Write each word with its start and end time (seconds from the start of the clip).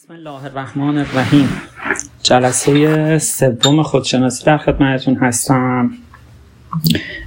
بسم 0.00 0.12
الله 0.12 0.44
الرحمن 0.44 0.98
الرحیم. 0.98 1.48
جلسه 2.22 3.18
سوم 3.18 3.82
خودشناسی 3.82 4.44
در 4.44 4.58
خدمتتون 4.58 5.16
هستم. 5.16 5.90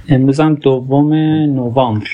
امروز 0.08 0.40
هم 0.40 0.54
دوم 0.54 1.14
نوامبر. 1.54 2.06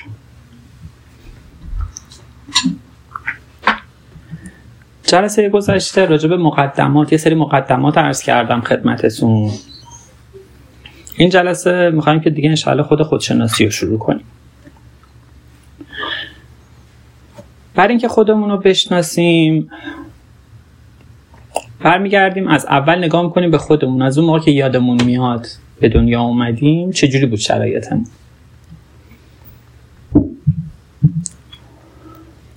جلسه 5.02 5.48
گذشته 5.48 6.06
راجع 6.06 6.28
به 6.28 6.36
مقدمات 6.36 7.12
یه 7.12 7.18
سری 7.18 7.34
مقدمات 7.34 7.98
عرض 7.98 8.22
کردم 8.22 8.60
خدمتتون. 8.60 9.50
این 11.16 11.30
جلسه 11.30 11.90
می‌خوایم 11.90 12.20
که 12.20 12.30
دیگه 12.30 12.48
انشاءالله 12.48 12.82
خود 12.82 13.02
خودشناسی 13.02 13.64
رو 13.64 13.70
شروع 13.70 13.98
کنیم. 13.98 14.24
برای 17.74 17.88
اینکه 17.88 18.08
خودمون 18.08 18.50
رو 18.50 18.56
بشناسیم 18.56 19.70
برمیگردیم 21.80 22.48
از 22.48 22.66
اول 22.66 22.98
نگاه 22.98 23.22
می‌کنیم 23.22 23.50
به 23.50 23.58
خودمون. 23.58 24.02
از 24.02 24.18
اون 24.18 24.26
موقع 24.26 24.38
که 24.38 24.50
یادمون 24.50 25.02
میاد 25.02 25.46
به 25.80 25.88
دنیا 25.88 26.20
اومدیم 26.20 26.90
چجوری 26.90 27.26
بود 27.26 27.38
شرایطمون؟ 27.38 28.06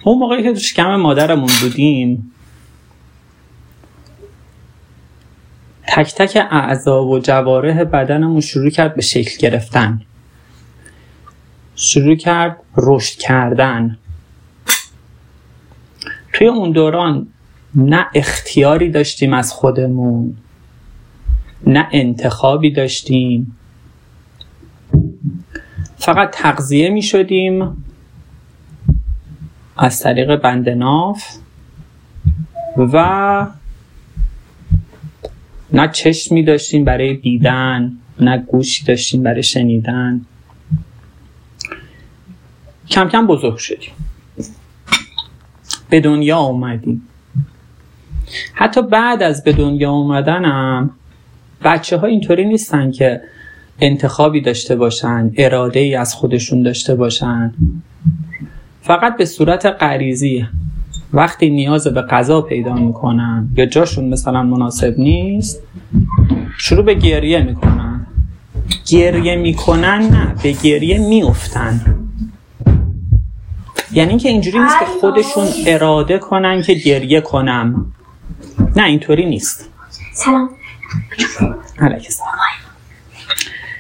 اون 0.04 0.20
موقعی 0.20 0.44
که 0.44 0.54
تو 0.54 0.60
شکم 0.60 0.96
مادرمون 0.96 1.50
بودیم 1.62 2.32
تک 5.88 6.16
تک 6.16 6.48
اعضا 6.52 7.06
و 7.06 7.20
جواره 7.20 7.84
بدنمون 7.84 8.42
شروع 8.42 8.70
کرد 8.70 8.96
به 8.96 9.02
شکل 9.02 9.38
گرفتن. 9.38 10.02
شروع 11.76 12.16
کرد 12.16 12.58
رشد 12.78 13.18
کردن. 13.20 13.98
توی 16.34 16.48
اون 16.48 16.72
دوران 16.72 17.28
نه 17.76 18.08
اختیاری 18.16 18.90
داشتیم 18.90 19.34
از 19.34 19.52
خودمون 19.52 20.38
نه 21.68 21.88
انتخابی 21.92 22.72
داشتیم. 22.72 23.58
فقط 25.98 26.30
تغذیه 26.32 26.90
می 26.90 27.02
شدیم 27.02 27.84
از 29.78 30.00
طریق 30.00 30.36
بند 30.36 30.70
ناف 30.70 31.24
و 32.78 33.48
نه 35.74 35.88
چشمی 35.88 36.44
داشتیم 36.44 36.84
برای 36.84 37.14
دیدن 37.14 37.92
نه 38.20 38.38
گوشی 38.38 38.86
داشتیم 38.86 39.24
برای 39.24 39.44
شنیدن. 39.44 40.26
کم 42.90 43.10
کم 43.10 43.28
بزرگ 43.28 43.58
شدیم. 43.58 43.92
به 45.90 46.00
دنیا 46.00 46.40
اومدیم. 46.40 47.08
حتی 48.54 48.82
بعد 48.82 49.24
از 49.24 49.44
به 49.44 49.54
دنیا 49.54 49.92
اومدنم 49.92 50.90
بچه 51.64 51.98
ها 51.98 52.08
اینطوری 52.08 52.46
نیستن 52.46 52.92
که 52.92 53.22
انتخابی 53.80 54.42
داشته 54.42 54.76
باشن 54.76 55.32
اراده 55.38 55.80
ای 55.80 55.96
از 55.96 56.14
خودشون 56.14 56.64
داشته 56.64 56.96
باشن. 56.96 57.54
فقط 58.82 59.18
به 59.18 59.26
صورت 59.26 59.66
غریزی 59.66 60.46
وقتی 61.14 61.50
نیاز 61.50 61.88
به 61.88 62.02
غذا 62.02 62.42
پیدا 62.42 62.74
می‌کنن 62.74 63.50
یا 63.58 63.66
جاشون 63.66 64.10
مثلا 64.10 64.44
مناسب 64.44 64.96
نیست 64.98 65.62
شروع 66.58 66.86
به 66.86 66.94
گریه 66.94 67.44
می‌کنن. 67.44 68.08
گریه 68.88 69.36
می‌کنن 69.36 70.02
نه 70.02 70.36
به 70.44 70.52
گریه 70.52 70.98
میافتن. 70.98 71.82
یعنی 73.92 74.10
اینکه 74.10 74.30
اینجوری 74.30 74.60
نیست 74.60 74.80
که 74.80 74.86
خودشون 74.86 75.48
اراده 75.68 76.18
کنن 76.18 76.62
که 76.62 76.74
گریه 76.74 77.22
کنم. 77.22 77.94
نه 78.76 78.84
اینطوری 78.84 79.26
نیست. 79.26 79.70
سلام. 80.14 80.50
علیک 81.80 82.12
سلام. 82.12 82.30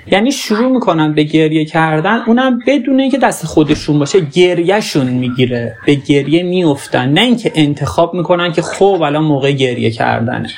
یعنی 0.07 0.31
شروع 0.31 0.71
می‌کنن 0.71 1.13
به 1.13 1.23
گریه 1.23 1.65
کردن 1.65 2.23
اونم 2.27 2.59
بدون 2.67 2.99
اینکه 2.99 3.17
دست 3.17 3.45
خودشون 3.45 3.99
باشه 3.99 4.19
گریهشون 4.19 5.07
می‌گیره 5.07 5.77
به 5.85 5.95
گریه 5.95 6.43
میفتن 6.43 7.09
نه 7.09 7.21
اینکه 7.21 7.51
انتخاب 7.55 8.13
می‌کنن 8.13 8.51
که 8.51 8.61
خب 8.61 9.01
الان 9.05 9.23
موقع 9.23 9.51
گریه 9.51 9.91
کردنه. 9.91 10.49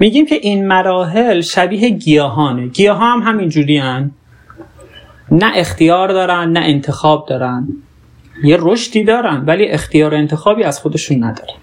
میگیم 0.00 0.26
که 0.26 0.34
این 0.34 0.66
مراحل 0.66 1.40
شبیه 1.40 1.88
گیاهانه. 1.90 2.66
گیاه 2.66 3.00
هم 3.00 3.22
همینجوری 3.22 3.78
هن. 3.78 4.10
نه 5.30 5.52
اختیار 5.54 6.08
دارن 6.08 6.52
نه 6.52 6.60
انتخاب 6.60 7.26
دارن. 7.28 7.68
یه 8.44 8.56
رشدی 8.60 9.04
دارن 9.04 9.44
ولی 9.46 9.68
اختیار 9.68 10.14
انتخابی 10.14 10.62
از 10.62 10.80
خودشون 10.80 11.24
ندارن. 11.24 11.54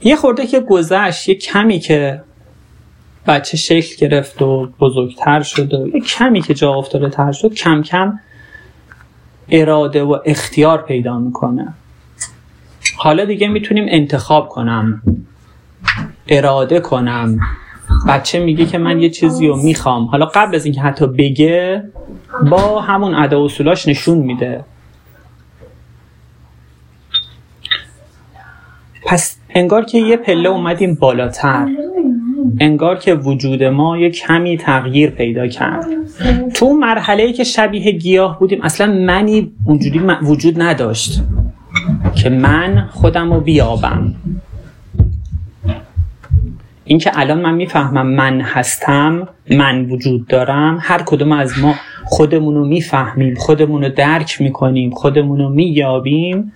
یه 0.00 0.16
خورده 0.16 0.46
که 0.46 0.60
گذشت 0.60 1.28
یه 1.28 1.34
کمی 1.34 1.78
که 1.78 2.22
بچه 3.26 3.56
شکل 3.56 4.06
گرفت 4.06 4.42
و 4.42 4.66
بزرگتر 4.80 5.42
شد 5.42 5.74
و 5.74 5.88
یه 5.88 6.00
کمی 6.00 6.42
که 6.42 6.54
جا 6.54 6.74
افتاده 6.74 7.08
تر 7.08 7.32
شد 7.32 7.54
کم 7.54 7.82
کم 7.82 8.20
اراده 9.48 10.02
و 10.02 10.18
اختیار 10.24 10.82
پیدا 10.82 11.18
می‌کنه. 11.18 11.74
حالا 12.96 13.24
دیگه 13.24 13.48
می‌تونیم 13.48 13.86
انتخاب 13.88 14.48
کنم 14.48 15.02
اراده 16.28 16.80
کنم. 16.80 17.40
بچه 18.08 18.44
میگه 18.44 18.64
که 18.64 18.78
من 18.78 19.00
یه 19.00 19.10
چیزی 19.10 19.48
رو 19.48 19.56
می‌خوام. 19.56 20.04
حالا 20.04 20.26
قبل 20.26 20.54
از 20.54 20.64
اینکه 20.64 20.80
حتی 20.80 21.06
بگه 21.06 21.84
با 22.50 22.80
همون 22.80 23.14
ادا 23.14 23.44
اصولاش 23.44 23.88
نشون 23.88 24.18
میده. 24.18 24.64
پس 29.06 29.36
انگار 29.54 29.84
که 29.84 29.98
یه 29.98 30.16
پله 30.16 30.48
اومدیم 30.48 30.94
بالاتر. 30.94 31.68
انگار 32.60 32.98
که 32.98 33.14
وجود 33.14 33.64
ما 33.64 33.98
یه 33.98 34.10
کمی 34.10 34.56
تغییر 34.58 35.10
پیدا 35.10 35.46
کرد. 35.46 35.86
تو 36.54 36.72
مرحله 36.72 37.32
که 37.32 37.44
شبیه 37.44 37.92
گیاه 37.92 38.38
بودیم 38.38 38.62
اصلا 38.62 38.92
منی 38.92 39.52
اونجوری 39.64 39.98
وجود 40.22 40.62
نداشت 40.62 41.22
که 42.16 42.30
من 42.30 42.88
خودم 42.90 43.32
رو 43.32 43.40
بیابم. 43.40 44.14
اینکه 46.90 47.10
الان 47.14 47.40
من 47.40 47.54
می‌فهمم 47.54 48.06
من 48.06 48.40
هستم 48.40 49.28
من 49.50 49.84
وجود 49.84 50.26
دارم 50.26 50.78
هر 50.80 51.02
کدوم 51.02 51.32
از 51.32 51.58
ما 51.58 51.74
خودمون 52.04 52.54
رو 52.54 52.64
می‌فهمیم 52.64 53.34
خودمون 53.34 53.84
رو 53.84 53.88
درک 53.88 54.40
می‌کنیم 54.40 54.90
خودمون 54.90 55.38
رو 55.38 55.48
مییابیم. 55.48 56.52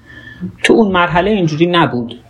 تو 0.62 0.72
اون 0.72 0.92
مرحله 0.92 1.30
اینجوری 1.30 1.66
نبود. 1.66 2.20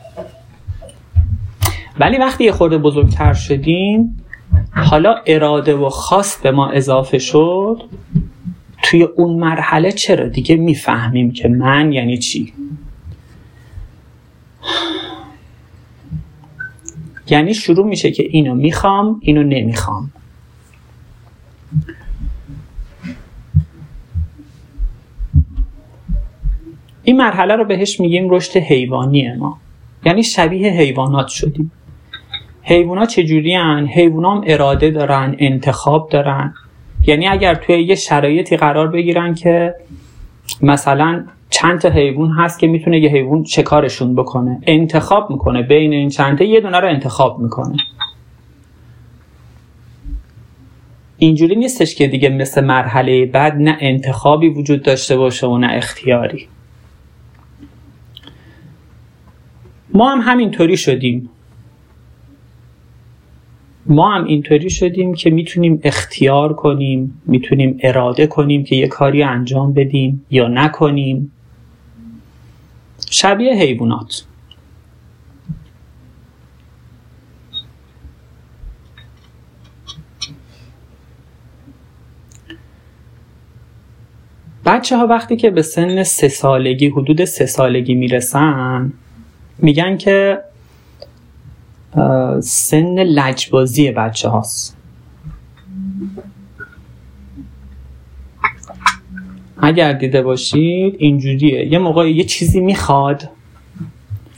ولی 1.98 2.19
وقتی 2.19 2.44
یه 2.44 2.53
خورده 2.53 2.78
بزرگتر 2.78 3.32
شدیم 3.32 4.25
حالا 4.71 5.15
اراده 5.26 5.75
و 5.75 5.88
خواست 5.88 6.42
به 6.42 6.50
ما 6.50 6.71
اضافه 6.71 7.19
شد. 7.19 7.82
توی 8.82 9.03
اون 9.03 9.41
مرحله 9.41 9.92
چرا؟ 9.92 10.28
دیگه 10.28 10.56
می‌فهمیم 10.56 11.32
که 11.32 11.48
من 11.48 11.92
یعنی 11.92 12.19
چی. 12.19 12.53
یعنی 17.29 17.55
شروع 17.55 17.87
میشه 17.87 18.11
که 18.11 18.23
اینو 18.31 18.55
می‌خوام 18.55 19.21
اینو 19.23 19.43
نمی‌خوام. 19.43 20.11
این 27.03 27.17
مرحله 27.17 27.57
رو 27.57 27.65
بهش 27.65 28.01
میگیم 28.01 28.31
رشد 28.31 28.57
حیوانی 28.57 29.33
ما. 29.33 29.59
یعنی 30.05 30.23
شبیه 30.23 30.73
حیوانات 30.73 31.29
شدیم. 31.29 31.73
حیوانات 32.63 33.09
چجوری 33.09 33.55
هن؟ 33.55 33.87
حیوانات 33.87 34.45
اراده 34.47 34.91
دارن 34.91 35.37
انتخاب 35.39 36.09
دارن. 36.09 36.55
یعنی 37.07 37.29
اگر 37.29 37.55
توی 37.55 37.83
یه 37.83 37.95
شرایطی 37.95 38.57
قرار 38.57 38.89
بگیرن 38.89 39.34
که 39.34 39.75
مثلا 40.63 41.25
چند 41.54 41.80
تا 41.80 41.91
حیوان 41.91 42.30
هست 42.30 42.59
که 42.59 42.66
می‌تونه 42.66 43.01
یه 43.01 43.10
حیوان 43.10 43.45
شکارشون 43.45 44.15
بکنه؟ 44.15 44.60
انتخاب 44.66 45.30
می‌کنه. 45.30 45.62
بین 45.62 45.92
این 45.92 46.09
چند 46.09 46.39
تا 46.39 46.45
یه 46.45 46.60
دونه 46.60 46.80
رو 46.80 46.89
انتخاب 46.89 47.39
می‌کنه. 47.39 47.77
اینجوری 51.18 51.56
نیستش 51.56 51.95
که 51.95 52.06
دیگه 52.06 52.28
مثل 52.28 52.65
مرحله 52.65 53.27
بعد 53.27 53.56
نه 53.56 53.77
انتخابی 53.80 54.48
وجود 54.48 54.83
داشته 54.83 55.16
باشه 55.16 55.47
و 55.47 55.59
نه 55.59 55.72
اختیاری. 55.72 56.48
ما 59.95 60.10
هم 60.10 60.21
همینطوری 60.33 60.77
شدیم. 60.77 61.30
ما 63.86 64.10
هم 64.10 64.24
اینطوری 64.24 64.71
شدیم 64.71 65.15
که 65.15 65.30
می‌تونیم 65.30 65.80
اختیار 65.84 66.54
کنیم 66.54 67.22
می‌تونیم 67.27 67.78
اراده 67.83 68.27
کنیم 68.27 68.65
که 68.65 68.77
یه 68.77 68.89
کاری 68.89 69.22
انجام 69.22 69.72
بدیم 69.72 70.27
یا 70.30 70.48
نکنیم. 70.48 71.30
شبیه 73.10 73.54
حیوانات. 73.54 74.24
بچه 84.66 84.97
ها 84.97 85.06
وقتی 85.06 85.36
که 85.36 85.51
به 85.51 85.62
سن 85.62 86.03
سه 86.03 86.28
سالگی 86.28 86.89
حدود 86.89 87.24
سه 87.24 87.47
سالگی 87.47 87.95
می‌رسن 87.95 88.92
میگن 89.59 89.97
که 89.97 90.41
سن 92.41 92.98
لجبازی 92.98 93.91
بچه 93.91 94.28
هاست 94.28 94.77
اگر 99.65 99.93
دیده 99.93 100.22
باشید 100.22 100.97
اینجوریه. 100.99 101.66
یه 101.72 101.78
موقع 101.78 102.11
یه 102.11 102.25
چیزی 102.25 102.61
می‌خواد 102.61 103.28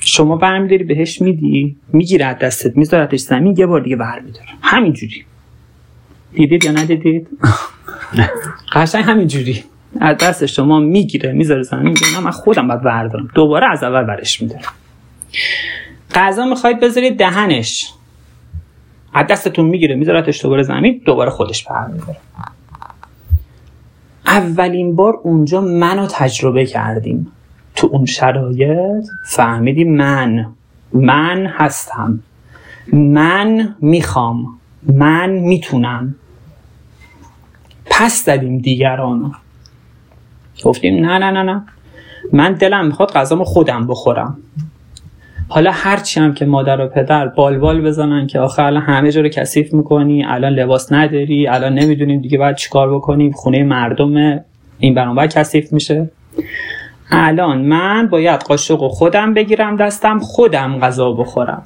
شما 0.01 0.37
برمیداری 0.37 0.85
بهش 0.85 1.23
میدی 1.23 1.77
می‌گیره 1.93 2.35
دستت 2.35 2.77
میذارتش 2.77 3.21
زمین 3.21 3.55
یه 3.59 3.67
بار 3.67 3.81
دیگه 3.81 3.97
برمیداره. 3.97 4.49
همینجوری. 4.63 5.25
دیدید 6.33 6.65
یا 6.65 6.73
ندیدید؟ 6.73 7.29
قشنگ 8.73 9.05
همینجوری. 9.05 9.65
از 10.01 10.17
دست 10.17 10.47
شما 10.47 10.81
می‌گیره 10.81 11.33
می‌ذاره 11.33 11.63
زمین. 11.63 11.89
میگه 11.89 12.21
من 12.25 12.31
خودم 12.31 12.69
باید 12.69 12.83
بردارم. 12.83 13.29
دوباره 13.35 13.71
از 13.71 13.83
اول 13.83 14.03
برش 14.03 14.43
میداره. 14.43 14.65
غذا 16.15 16.45
می‌خواید 16.45 16.81
بذارید 16.81 17.17
دهنش. 17.17 17.93
از 19.15 19.27
دستتون 19.27 19.65
می‌گیره 19.67 19.95
میذارتش 19.95 20.43
دوباره 20.43 20.63
زمین 20.63 21.03
دوباره 21.05 21.31
خودش 21.31 21.65
برمیداره. 21.65 22.17
اولین 24.27 24.97
بار 24.97 25.21
اونجا 25.23 25.61
منو 25.61 26.07
تجربه 26.11 26.67
کردیم. 26.67 27.33
تو 27.75 27.87
اون 27.87 28.07
شرایط 28.07 29.05
فهمیدیم 29.25 29.97
من 29.97 30.47
من 30.93 31.47
هستم. 31.47 32.21
من 32.93 33.77
می‌خوام. 33.81 34.47
من 34.83 35.31
می‌تونم. 35.31 36.15
پس 37.91 38.25
دادیم 38.25 38.59
دیگران. 38.59 39.35
گفتیم 40.65 41.07
نه 41.07 41.19
نه 41.19 41.31
نه 41.31 41.43
نه. 41.43 41.63
من 42.33 42.53
دلم 42.53 42.87
می‌خواد 42.87 43.13
غذامو 43.13 43.45
خودم 43.45 43.87
بخورم. 43.87 44.39
حالا 45.49 45.71
هرچی 45.71 46.21
هم 46.21 46.35
که 46.35 46.45
مادر 46.45 46.81
و 46.81 46.89
پدر 46.89 47.27
بالبال 47.29 47.81
بزنن 47.81 48.27
که 48.27 48.41
آخه 48.41 48.63
الان 48.63 48.83
همه 48.83 49.13
جا 49.13 49.21
رو 49.21 49.29
کثیف 49.29 49.75
می‌کنی 49.75 50.25
الان 50.25 50.53
لباس 50.53 50.93
نداری 50.93 51.49
الان 51.49 51.75
نمی‌دونیم 51.75 52.21
دیگه 52.21 52.39
باید 52.39 52.57
چیکار 52.57 52.95
بکنیم 52.95 53.33
خونه 53.33 53.63
مردم 53.63 54.41
این 54.79 54.95
برانور 54.95 55.27
کثیف 55.27 55.73
میشه. 55.73 56.11
الان 57.11 57.63
من 57.63 58.09
باید 58.09 58.41
قاشق 58.41 58.83
و 58.83 58.89
خودم 58.89 59.35
بگیرم 59.35 59.77
دستم 59.77 60.19
خودم 60.19 60.79
غذا 60.79 61.13
بخورم. 61.13 61.63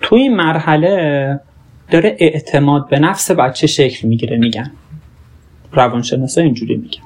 تو 0.00 0.16
این 0.16 0.36
مرحله 0.36 1.40
داره 1.90 2.16
اعتماد 2.18 2.88
به 2.88 2.98
نفس 2.98 3.30
بچه 3.30 3.66
شکل 3.66 4.08
می‌گیره 4.08 4.36
میگن. 4.36 4.70
روانشناسا 5.72 6.40
اینجوری 6.40 6.76
میگن. 6.76 7.02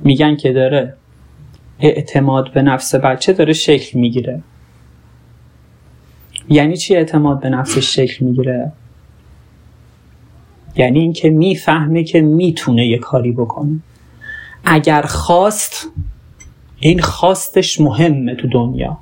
میگن 0.00 0.36
که 0.36 0.52
داره 0.52 0.94
اعتماد 1.80 2.52
به 2.52 2.62
نفس 2.62 2.94
بچه 2.94 3.32
داره 3.32 3.52
شکل 3.52 3.98
می‌گیره. 3.98 4.42
یعنی 6.48 6.76
چی 6.76 6.96
اعتماد 6.96 7.40
به 7.40 7.48
نفسش 7.48 7.94
شکل 7.94 8.24
می‌گیره؟ 8.24 8.72
یعنی 10.76 10.98
اینکه 10.98 11.30
می‌فهمه 11.30 12.04
که 12.04 12.20
می‌تونه 12.20 12.86
یه 12.86 12.98
کاری 12.98 13.32
بکنه. 13.32 13.80
اگر 14.64 15.02
خواست 15.02 15.88
این 16.80 17.00
خواستش 17.00 17.80
مهمه 17.80 18.34
تو 18.34 18.48
دنیا. 18.48 18.98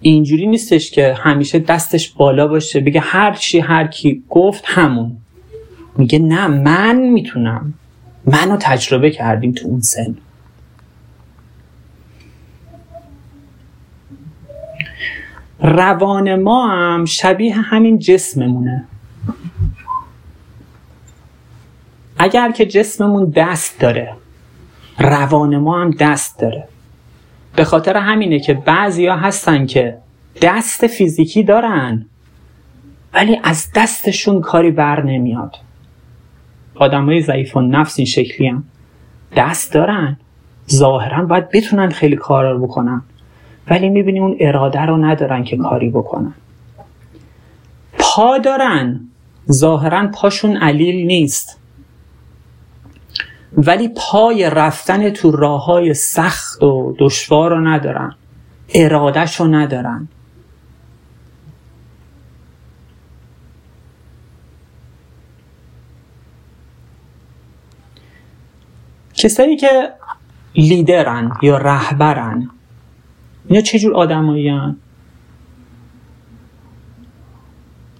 اینجوری 0.00 0.46
نیستش 0.46 0.90
که 0.90 1.14
همیشه 1.14 1.58
دستش 1.58 2.10
بالا 2.10 2.46
باشه 2.46 2.80
بگه 2.80 3.00
هر 3.00 3.34
چی 3.34 3.58
هر 3.58 3.86
کی 3.86 4.24
گفت 4.30 4.64
همون. 4.66 5.16
میگه 5.98 6.18
نه 6.18 6.46
من 6.46 6.96
می‌تونم. 6.96 7.74
منو 8.26 8.56
تجربه 8.60 9.10
کردیم 9.10 9.52
تو 9.52 9.68
اون 9.68 9.80
سن. 9.80 10.16
روان 15.60 16.42
ما 16.42 16.68
هم 16.68 17.04
شبیه 17.04 17.54
همین 17.54 17.98
جسممونه. 17.98 18.84
اگر 22.18 22.50
که 22.52 22.66
جسممون 22.66 23.32
دست 23.36 23.80
داره 23.80 24.14
روان 24.98 25.56
ما 25.56 25.80
هم 25.80 25.90
دست 25.90 26.38
داره. 26.38 26.68
به 27.56 27.64
خاطر 27.64 27.96
همینه 27.96 28.40
که 28.40 28.54
بعضیا 28.54 29.16
هستن 29.16 29.66
که 29.66 29.98
دست 30.42 30.86
فیزیکی 30.86 31.42
دارن 31.42 32.06
ولی 33.14 33.40
از 33.42 33.70
دستشون 33.74 34.40
کاری 34.40 34.70
بر 34.70 35.02
نمیاد. 35.02 35.56
آدم 36.78 37.04
های 37.04 37.22
ضعیف 37.22 37.56
و 37.56 37.60
نفس 37.60 37.98
این 37.98 38.06
شکلی 38.06 38.48
هم. 38.48 38.64
دست 39.36 39.72
دارن. 39.72 40.16
ظاهرا 40.70 41.24
باید 41.24 41.50
بتونن 41.50 41.90
خیلی 41.90 42.16
کار 42.16 42.52
رو 42.52 42.66
بکنن. 42.66 43.02
ولی 43.70 43.88
می‌بینی 43.88 44.20
اون 44.20 44.36
اراده 44.40 44.80
رو 44.80 44.96
ندارن 44.96 45.44
که 45.44 45.56
کاری 45.56 45.90
بکنن. 45.90 46.34
پا 47.98 48.38
دارن. 48.38 49.00
ظاهرا 49.52 50.08
پاشون 50.08 50.56
علیل 50.56 51.06
نیست. 51.06 51.60
ولی 53.56 53.90
پای 53.96 54.50
رفتن 54.50 55.10
تو 55.10 55.30
راه 55.30 55.64
های 55.64 55.94
سخت 55.94 56.62
و 56.62 56.96
دشوار 56.98 57.50
رو 57.50 57.60
ندارن. 57.60 58.14
ارادش 58.74 59.40
رو 59.40 59.46
ندارن. 59.46 60.08
کسایی 69.16 69.56
که 69.56 69.92
لیدرن 70.54 71.32
یا 71.42 71.58
رهبرن 71.58 72.50
اینا 73.48 73.60
چجور 73.60 73.94
آدمایی 73.94 74.48
هن؟ 74.48 74.76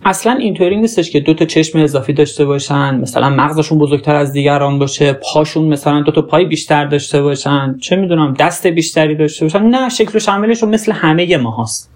اصلا 0.04 0.32
اینطوری 0.32 0.76
نیستش 0.76 1.10
که 1.10 1.20
دو 1.20 1.34
تا 1.34 1.44
چشم 1.44 1.78
اضافی 1.78 2.12
داشته 2.12 2.44
باشن 2.44 3.00
مثلا 3.00 3.30
مغزشون 3.30 3.78
بزرگتر 3.78 4.14
از 4.14 4.32
دیگران 4.32 4.78
باشه 4.78 5.12
پاشون 5.12 5.64
مثلا 5.64 6.02
دو 6.02 6.12
تا 6.12 6.22
پای 6.22 6.44
بیشتر 6.44 6.84
داشته 6.84 7.22
باشن 7.22 7.76
چه 7.78 7.96
می‌دونم 7.96 8.34
دست 8.34 8.66
بیشتری 8.66 9.14
داشته 9.14 9.44
باشن. 9.44 9.62
نه 9.62 9.88
شکل 9.88 10.16
و 10.16 10.20
شملشون 10.20 10.68
مثل 10.68 10.92
همه 10.92 11.36
ما 11.36 11.62
هست 11.62 11.90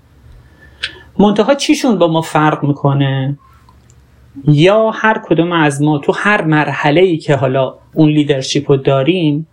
منتها 1.18 1.54
چیشون 1.54 1.98
با 1.98 2.08
ما 2.08 2.20
فرق 2.20 2.64
می‌کنه؟ 2.64 3.38
یا 4.48 4.90
هر 4.90 5.20
کدوم 5.24 5.52
از 5.52 5.82
ما 5.82 5.98
تو 5.98 6.12
هر 6.12 6.42
مرحله 6.42 7.00
ای 7.00 7.16
که 7.16 7.34
حالا 7.34 7.74
اون 7.94 8.10
leadership 8.10 8.70
رو 8.70 8.76
داریم 8.76 9.46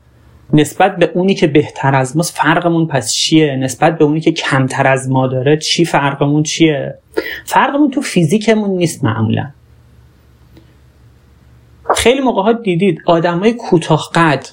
نسبت 0.53 0.97
به 0.97 1.11
اونی 1.13 1.35
که 1.35 1.47
بهتر 1.47 1.95
از 1.95 2.17
ماست 2.17 2.37
فرقمون 2.37 2.87
پس 2.87 3.13
چیه؟ 3.13 3.55
نسبت 3.55 3.97
به 3.97 4.05
اونی 4.05 4.19
که 4.19 4.31
کمتر 4.31 4.87
از 4.87 5.09
ما 5.09 5.27
داره 5.27 5.57
چی 5.57 5.85
فرقمون 5.85 6.43
چیه؟ 6.43 6.95
فرقمون 7.45 7.91
تو 7.91 8.01
فیزیکمون 8.01 8.69
نیست 8.69 9.03
معمولا. 9.03 9.49
خیلی 11.95 12.21
موقع 12.21 12.41
ها 12.41 12.53
دیدید 12.53 13.01
آدمای 13.05 13.53
کوتاه 13.53 14.09
قد 14.15 14.47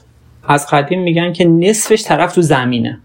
از 0.49 0.67
قدیم 0.67 1.03
میگن 1.03 1.33
که 1.33 1.45
نصفش 1.45 2.03
طرف 2.05 2.35
تو 2.35 2.43
زمینه. 2.43 3.01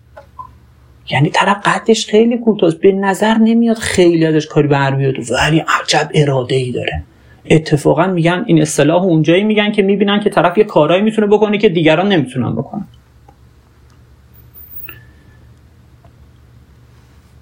یعنی 1.12 1.30
طرف 1.30 1.58
قدش 1.66 2.08
خیلی 2.08 2.38
کوتاه 2.38 2.76
به 2.76 2.92
نظر 2.92 3.38
نمیاد 3.38 3.78
خیلی 3.78 4.26
ازش 4.26 4.48
کاری 4.48 4.68
بر 4.68 4.96
بیاد. 4.96 5.16
ولی 5.32 5.64
عجب 5.82 6.10
اراده 6.14 6.56
ای 6.56 6.72
داره. 6.72 7.04
اتفاقا 7.46 8.08
میگن 8.08 8.44
این 8.48 8.62
اصطلاح 8.62 9.04
اونجایی 9.04 9.44
میگن 9.44 9.72
که 9.72 9.82
می‌بینن 9.82 10.20
که 10.20 10.30
طرف 10.30 10.58
یه 10.58 10.64
کارایی 10.64 11.02
می‌تونه 11.02 11.28
بکنه 11.28 11.58
که 11.58 11.70
دیگران 11.70 12.08
نمی‌تونن 12.08 12.56
بکنن. 12.56 12.88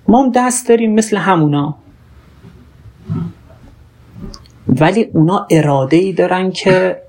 ما 0.08 0.24
هم 0.24 0.32
دست 0.36 0.70
داریم 0.70 0.94
مثل 0.94 1.18
همونا. 1.18 1.76
ولی 4.68 5.04
اونا 5.14 5.48
اراده 5.52 5.98
ای 5.98 6.14
دارن 6.14 6.52
که 6.52 7.02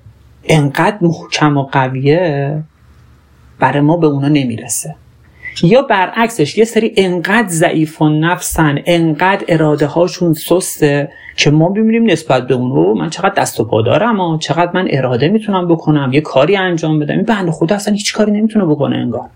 انقدر 0.44 0.98
محکم 1.00 1.56
و 1.56 1.62
قویه 1.62 2.62
برای 3.58 3.80
ما 3.80 3.96
به 3.96 4.06
اونا 4.06 4.28
نمی‌رسه. 4.28 4.94
یا 5.62 5.82
برعکسش 5.82 6.58
یه 6.58 6.64
سری 6.64 6.92
انقدر 6.96 7.48
ضعیف 7.48 8.02
و 8.02 8.08
نفسن 8.08 8.78
انقدر 8.86 9.44
اراده 9.48 9.86
هاشون 9.86 10.32
سسته 10.32 11.12
که 11.36 11.50
ما 11.50 11.68
ببینیم 11.68 12.10
نسبت 12.10 12.46
به 12.46 12.54
اونو 12.54 12.94
من 12.94 13.10
چقدر 13.10 13.42
دست 13.42 13.60
و 13.60 13.64
پا 13.64 13.82
دارم 13.82 14.20
و 14.20 14.38
چقدر 14.38 14.70
من 14.74 14.88
اراده 14.90 15.28
می‌تونم 15.28 15.68
بکنم 15.68 16.10
یه 16.12 16.20
کاری 16.20 16.56
انجام 16.56 16.98
بدم. 16.98 17.14
این 17.14 17.24
بنده 17.24 17.52
خدا 17.52 17.76
اصلا 17.76 17.94
هیچ 17.94 18.14
کاری 18.14 18.32
نمی‌تونه 18.32 18.64
بکنه 18.64 18.96
انگار. 18.96 19.28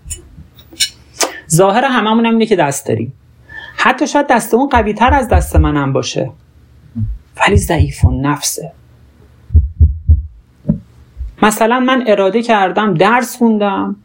ظاهر 1.51 1.85
هممون 1.85 2.25
هم 2.25 2.33
اینه 2.33 2.45
که 2.45 2.55
دست 2.55 2.87
داریم. 2.87 3.13
حتی 3.75 4.07
شاید 4.07 4.27
دست 4.27 4.53
اون 4.53 4.69
قوی 4.69 4.93
تر 4.93 5.13
از 5.13 5.29
دست 5.29 5.55
منم 5.55 5.93
باشه. 5.93 6.31
ولی 7.41 7.57
ضعیف 7.57 8.05
و 8.05 8.11
نفسه. 8.11 8.71
مثلا 11.41 11.79
من 11.79 12.03
اراده 12.07 12.41
کردم 12.41 12.93
درس 12.93 13.37
خوندم. 13.37 13.95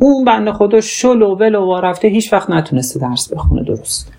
اون 0.00 0.24
بنده 0.24 0.52
خدا 0.52 0.80
شل 0.80 1.22
و 1.22 1.34
ول 1.34 1.54
و 1.54 1.66
وارفته 1.66 2.08
هیچ 2.08 2.32
وقت 2.32 2.50
نتونسته 2.50 3.00
درس 3.00 3.32
بخونه 3.32 3.62
درست. 3.62 4.12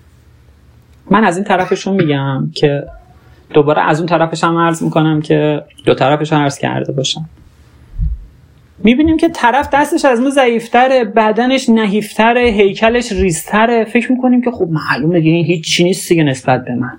من 1.10 1.24
از 1.24 1.36
این 1.36 1.44
طرفشون 1.44 1.94
میگم 1.94 2.50
که 2.54 2.84
دوباره 3.54 3.82
از 3.82 3.98
اون 3.98 4.08
طرفش 4.08 4.44
هم 4.44 4.58
عرض 4.58 4.82
می‌کنم 4.82 5.22
که 5.22 5.62
دو 5.84 5.94
طرفش 5.94 6.32
عرض 6.32 6.58
کرده 6.58 6.92
باشم. 6.92 7.28
می‌بینیم 8.84 9.16
که 9.16 9.28
طرف 9.28 9.68
دستش 9.72 10.04
از 10.04 10.20
ما 10.20 10.30
ضعیفتره 10.30 11.04
بدنش 11.04 11.68
نحیفتره 11.68 12.40
هیکلش 12.40 13.12
ریزتره. 13.12 13.84
فکر 13.84 14.12
می‌کنیم 14.12 14.42
که 14.42 14.50
خب 14.50 14.68
معلومه 14.70 15.20
دیگه 15.20 15.46
هیچ 15.46 15.64
چی 15.64 15.84
نیست 15.84 16.08
دیگه 16.08 16.22
نسبت 16.22 16.64
به 16.64 16.74
من. 16.74 16.98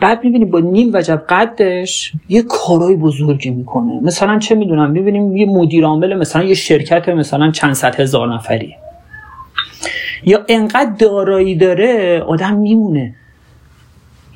بعد 0.00 0.24
می‌بینیم 0.24 0.50
با 0.50 0.60
نیم 0.60 0.90
وجب 0.94 1.22
قدش 1.28 2.12
یه 2.28 2.42
کارای 2.42 2.96
بزرگی 2.96 3.50
می‌کنه. 3.50 4.00
مثلا 4.02 4.38
چه 4.38 4.54
می‌دونم 4.54 4.90
می‌بینیم 4.90 5.36
یه 5.36 5.46
مدیر 5.46 5.84
عامل 5.84 6.14
مثلا 6.14 6.42
یه 6.42 6.54
شرکت 6.54 7.08
مثلا 7.08 7.50
چند 7.50 7.72
صد 7.72 8.00
هزار 8.00 8.34
نفری. 8.34 8.76
یا 10.24 10.44
انقدر 10.48 10.90
دارایی 10.98 11.54
داره 11.56 12.20
آدم 12.20 12.54
میمونه. 12.54 13.14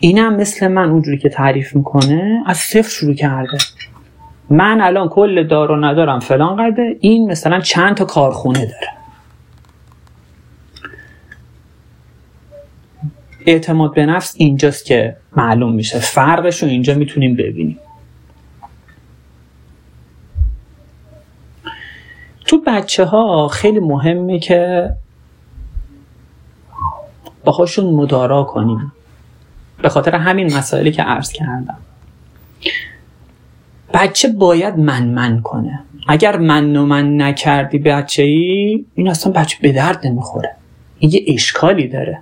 اینم 0.01 0.37
مثل 0.37 0.69
من 0.69 0.91
اونجوری 0.91 1.19
که 1.19 1.29
تعریف 1.29 1.77
می‌کنه 1.77 2.43
از 2.47 2.57
صفر 2.57 2.89
شروع 2.89 3.15
کرده. 3.15 3.59
من 4.51 4.81
الان 4.81 5.09
کل 5.09 5.47
دارو 5.47 5.85
ندارم 5.85 6.19
فلان 6.19 6.57
قده 6.57 6.97
این 7.01 7.31
مثلا 7.31 7.61
چند 7.61 7.97
تا 7.97 8.05
کارخونه 8.05 8.59
داره. 8.59 9.02
اعتماد 13.47 13.95
به 13.95 14.07
نفس 14.07 14.35
اینجاست 14.39 14.85
که 14.85 15.17
معلوم 15.37 15.73
میشه. 15.73 15.99
فرقش 15.99 16.63
رو 16.63 16.69
اینجا 16.69 16.95
می‌تونیم 16.95 17.37
ببینیم. 17.37 17.79
تو 22.45 22.63
بچه 22.67 23.05
ها 23.05 23.49
خیلی 23.49 23.81
مهمه 23.81 24.39
که 24.39 24.91
باهاشون 27.45 27.95
مدارا 27.95 28.43
کنیم. 28.45 28.93
به 29.83 29.89
خاطر 29.89 30.15
همین 30.15 30.57
مسائلی 30.57 30.93
که 30.93 31.03
عرض 31.03 31.33
کردم. 31.33 31.79
بچه 33.95 34.29
باید 34.29 34.79
من 34.79 35.07
من 35.07 35.41
کنه. 35.41 35.81
اگر 36.09 36.37
من 36.39 36.77
و 36.77 36.87
من 36.87 37.23
نکردی 37.23 37.79
بچه 37.79 38.23
ای 38.23 38.85
این 38.95 39.09
اصلا 39.09 39.33
بچه 39.33 39.57
به 39.63 39.73
درد 39.73 40.07
نمی‌خوره. 40.07 40.57
این 40.99 41.11
یه 41.11 41.25
اشکالی 41.29 41.89
داره. 41.89 42.19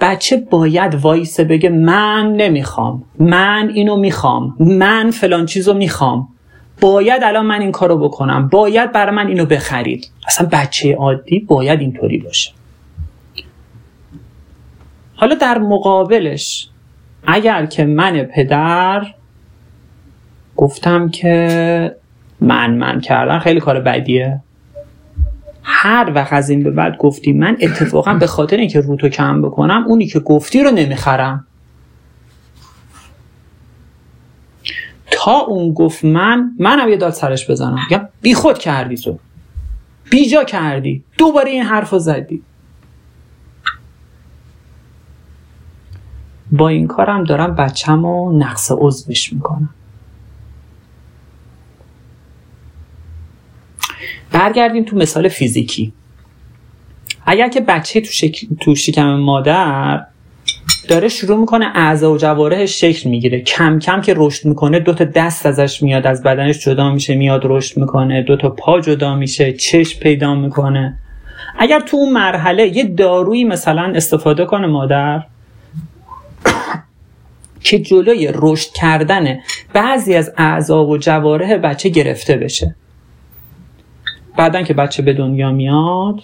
بچه 0.00 0.36
باید 0.36 0.94
وایسه 0.94 1.44
بگه 1.44 1.68
من 1.68 2.32
نمی‌خوام 2.32 3.04
من 3.18 3.70
اینو 3.74 3.96
می‌خوام 3.96 4.56
من 4.60 5.10
فلان 5.10 5.46
چیزو 5.46 5.74
می‌خوام. 5.74 6.28
باید 6.80 7.24
الان 7.24 7.46
من 7.46 7.60
این 7.60 7.72
کارو 7.72 7.98
بکنم 7.98 8.48
باید 8.48 8.92
برای 8.92 9.16
من 9.16 9.26
اینو 9.26 9.46
بخرید. 9.46 10.10
اصلا 10.26 10.48
بچه 10.52 10.94
عادی 10.94 11.38
باید 11.38 11.80
اینطوری 11.80 12.18
باشه. 12.18 12.52
حالا 15.14 15.34
در 15.34 15.58
مقابلش 15.58 16.68
اگر 17.26 17.66
که 17.66 17.84
من 17.84 18.22
پدر 18.22 19.06
گفتم 20.56 21.08
که 21.08 21.96
من 22.40 22.74
من 22.74 23.00
کردن 23.00 23.38
خیلی 23.38 23.60
کار 23.60 23.80
بدیه. 23.80 24.40
هر 25.82 26.12
وقت 26.14 26.32
از 26.32 26.50
این 26.50 26.62
به 26.62 26.70
بعد 26.70 26.96
گفتی 26.96 27.32
من 27.32 27.56
اتفاقا 27.60 28.14
به 28.14 28.26
خاطر 28.26 28.56
اینکه 28.56 28.80
روتو 28.80 29.08
کم 29.08 29.42
بکنم 29.42 29.84
اونی 29.86 30.06
که 30.06 30.20
گفتی 30.20 30.62
رو 30.62 30.70
نمی‌خرم. 30.70 31.46
تا 35.10 35.38
اون 35.38 35.72
گفت 35.72 36.04
من 36.04 36.52
منم 36.58 36.88
یه 36.88 36.96
داد 36.96 37.12
سرش 37.12 37.50
بزنم. 37.50 37.78
یا 37.90 38.08
بی 38.22 38.34
خود 38.34 38.58
کردی 38.58 38.96
تو. 38.96 39.18
بیجا 40.10 40.44
کردی. 40.44 41.04
دوباره 41.18 41.50
این 41.50 41.62
حرف 41.62 41.90
رو 41.90 41.98
زدی. 41.98 42.42
با 46.52 46.68
این 46.68 46.86
کارم 46.86 47.24
دارم 47.24 47.54
بچم 47.54 48.02
رو 48.02 48.38
نقص 48.38 48.72
عضوش 48.78 49.32
می‌کنم. 49.32 49.68
برگردیم 54.32 54.84
تو 54.84 54.96
مثال 54.96 55.28
فیزیکی. 55.28 55.92
اگر 57.26 57.48
که 57.48 57.60
بچه 57.60 58.00
تو, 58.00 58.12
شک... 58.12 58.40
تو 58.60 58.74
شکم 58.74 59.16
مادر 59.16 60.00
داره 60.88 61.08
شروع 61.08 61.38
می‌کنه 61.38 61.66
اعضا 61.74 62.12
و 62.12 62.16
جوارحش 62.16 62.80
شکل 62.80 63.10
می‌گیره. 63.10 63.40
کم 63.40 63.78
کم 63.78 64.00
که 64.00 64.14
رشد 64.16 64.48
می‌کنه 64.48 64.80
دو 64.80 64.94
تا 64.94 65.04
دست 65.04 65.46
ازش 65.46 65.82
میاد 65.82 66.06
از 66.06 66.22
بدنش 66.22 66.64
جدا 66.64 66.92
میشه 66.92 67.14
میاد 67.14 67.40
رشد 67.44 67.78
می‌کنه 67.78 68.22
دو 68.22 68.36
تا 68.36 68.50
پا 68.50 68.80
جدا 68.80 69.14
میشه 69.14 69.52
چشم 69.52 70.00
پیدا 70.00 70.34
می‌کنه. 70.34 70.98
اگر 71.58 71.80
تو 71.80 71.96
اون 71.96 72.12
مرحله 72.12 72.76
یه 72.76 72.84
دارویی 72.84 73.44
مثلا 73.44 73.92
استفاده 73.94 74.44
کنه 74.44 74.66
مادر 74.66 75.22
که 77.64 77.78
جلوی 77.78 78.30
رشد 78.34 78.72
کردن 78.72 79.38
بعضی 79.72 80.14
از 80.14 80.32
اعضا 80.36 80.86
و 80.86 80.98
جوارح 80.98 81.56
بچه 81.56 81.88
گرفته 81.88 82.36
بشه. 82.36 82.74
بعدا 84.36 84.62
که 84.62 84.74
بچه 84.74 85.02
به 85.02 85.12
دنیا 85.12 85.50
میاد 85.50 86.20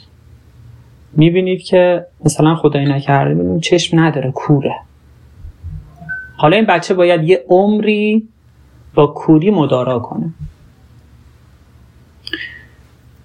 می‌بینید 1.12 1.62
که 1.62 2.06
مثلا 2.24 2.54
خدایی 2.54 2.86
نکرده 2.86 3.34
ببینید 3.34 3.62
چشم 3.62 4.00
نداره 4.00 4.30
کوره. 4.30 4.74
حالا 6.36 6.56
این 6.56 6.66
بچه 6.66 6.94
باید 6.94 7.28
یه 7.28 7.44
عمری 7.48 8.28
با 8.94 9.06
کوری 9.06 9.50
مدارا 9.50 9.98
کنه. 9.98 10.30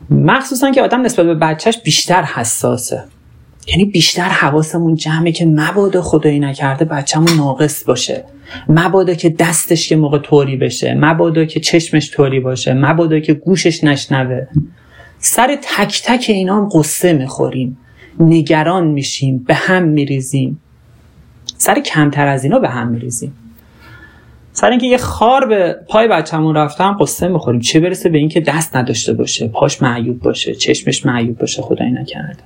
مخصوصا 0.09 0.71
که 0.71 0.81
آدم 0.81 1.01
نسبت 1.01 1.25
به 1.25 1.35
بچهش 1.35 1.77
بیشتر 1.77 2.23
حساسه. 2.23 3.03
یعنی 3.71 3.85
بیشتر 3.85 4.29
حواسمون 4.29 4.95
جمعه 4.95 5.31
که 5.31 5.45
مبادا 5.45 6.01
خدایی 6.01 6.39
نکرده 6.39 6.85
بچهمون 6.85 7.37
ناقص 7.37 7.83
باشه. 7.83 8.23
مبادا 8.69 9.13
که 9.13 9.29
دستش 9.29 9.91
یه 9.91 9.97
موقع 9.97 10.19
طوری 10.19 10.57
بشه. 10.57 10.93
مبادا 10.93 11.45
که 11.45 11.59
چشمش 11.59 12.11
طوری 12.11 12.39
باشه. 12.39 12.73
مبادا 12.73 13.19
که 13.19 13.33
گوشش 13.33 13.83
نشنوه. 13.83 14.47
سر 15.19 15.57
تک 15.61 16.01
تک 16.05 16.25
اینا 16.27 16.57
هم 16.57 16.69
قصه 16.73 17.13
می‌خوریم. 17.13 17.77
نگران 18.19 18.87
میشیم. 18.87 19.37
به 19.47 19.53
هم 19.53 19.83
میریزیم. 19.83 20.61
سر 21.57 21.79
کمتر 21.79 22.27
از 22.27 22.43
اینا 22.43 22.59
به 22.59 22.69
هم 22.69 22.87
میریزیم. 22.87 23.33
سر 24.53 24.69
اینکه 24.69 24.87
یه 24.87 24.97
خار 24.97 25.45
به 25.45 25.75
پای 25.87 26.07
بچه‌مون 26.07 26.55
رفتم 26.55 26.97
قصه 27.01 27.27
می‌خوریم. 27.27 27.61
چه 27.61 27.79
برسه 27.79 28.09
به 28.09 28.17
اینکه 28.17 28.41
دست 28.41 28.75
نداشته 28.75 29.13
باشه. 29.13 29.47
پاش 29.47 29.81
معیوب 29.81 30.19
باشه. 30.19 30.55
چشمش 30.55 31.05
معیوب 31.05 31.37
باشه. 31.37 31.61
خدایی 31.61 31.91
نکرده. 31.91 32.39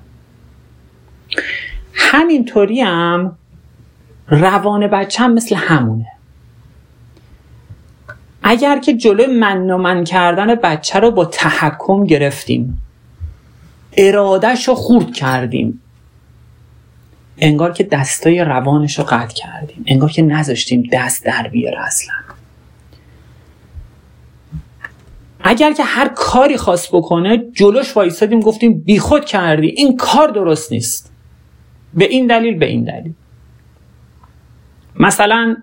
همینطوری 2.06 2.82
هم 2.82 3.38
روان 4.28 4.88
بچه 4.88 5.24
هم 5.24 5.34
مثل 5.34 5.56
همونه. 5.56 6.08
اگر 8.44 8.80
که 8.80 8.94
جلو 8.94 9.34
من 9.34 9.70
و 9.72 9.78
من 9.78 10.04
کردن 10.04 10.56
بچه 10.56 11.00
رو 11.00 11.12
با 11.12 11.26
تحکم 11.26 12.04
گرفتیم 12.04 12.82
ارادش 13.98 14.68
رو 14.68 14.76
خورد 14.76 15.14
کردیم. 15.14 15.82
انگار 17.38 17.72
که 17.72 17.84
دستای 17.84 18.44
روانش 18.44 19.00
رو 19.00 19.06
قطع 19.06 19.34
کردیم. 19.34 19.84
انگار 19.88 20.12
که 20.12 20.22
نذاشتیم 20.22 20.84
دست 20.92 21.26
در 21.26 21.48
بیاره 21.48 21.86
اصلا. 21.86 22.16
اگر 25.44 25.74
که 25.74 25.84
هر 25.84 26.08
کاری 26.08 26.58
خواست 26.58 26.92
بکنه 26.92 27.44
جلوش 27.54 27.98
وایستادیم 27.98 28.40
گفتیم 28.40 28.80
بیخود 28.80 29.26
کردی. 29.26 29.68
این 29.68 29.98
کار 29.98 30.28
درست 30.28 30.72
نیست. 30.72 31.15
به 31.96 32.06
این 32.06 32.28
دلیل 32.28 32.58
به 32.58 32.66
این 32.66 32.84
دلیل. 32.84 33.14
مثلا 35.00 35.58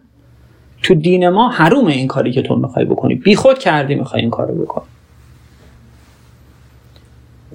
تو 0.82 0.94
دین 0.94 1.28
ما 1.28 1.48
حرومه 1.48 1.92
این 1.92 2.06
کاری 2.06 2.32
که 2.32 2.42
تو 2.42 2.56
می‌خوای 2.56 2.84
بکنی. 2.84 3.14
بی 3.14 3.36
خود 3.36 3.58
کردی 3.58 3.94
می‌خوای 3.94 4.22
این 4.22 4.30
کارو 4.30 4.54
بکنی. 4.54 4.84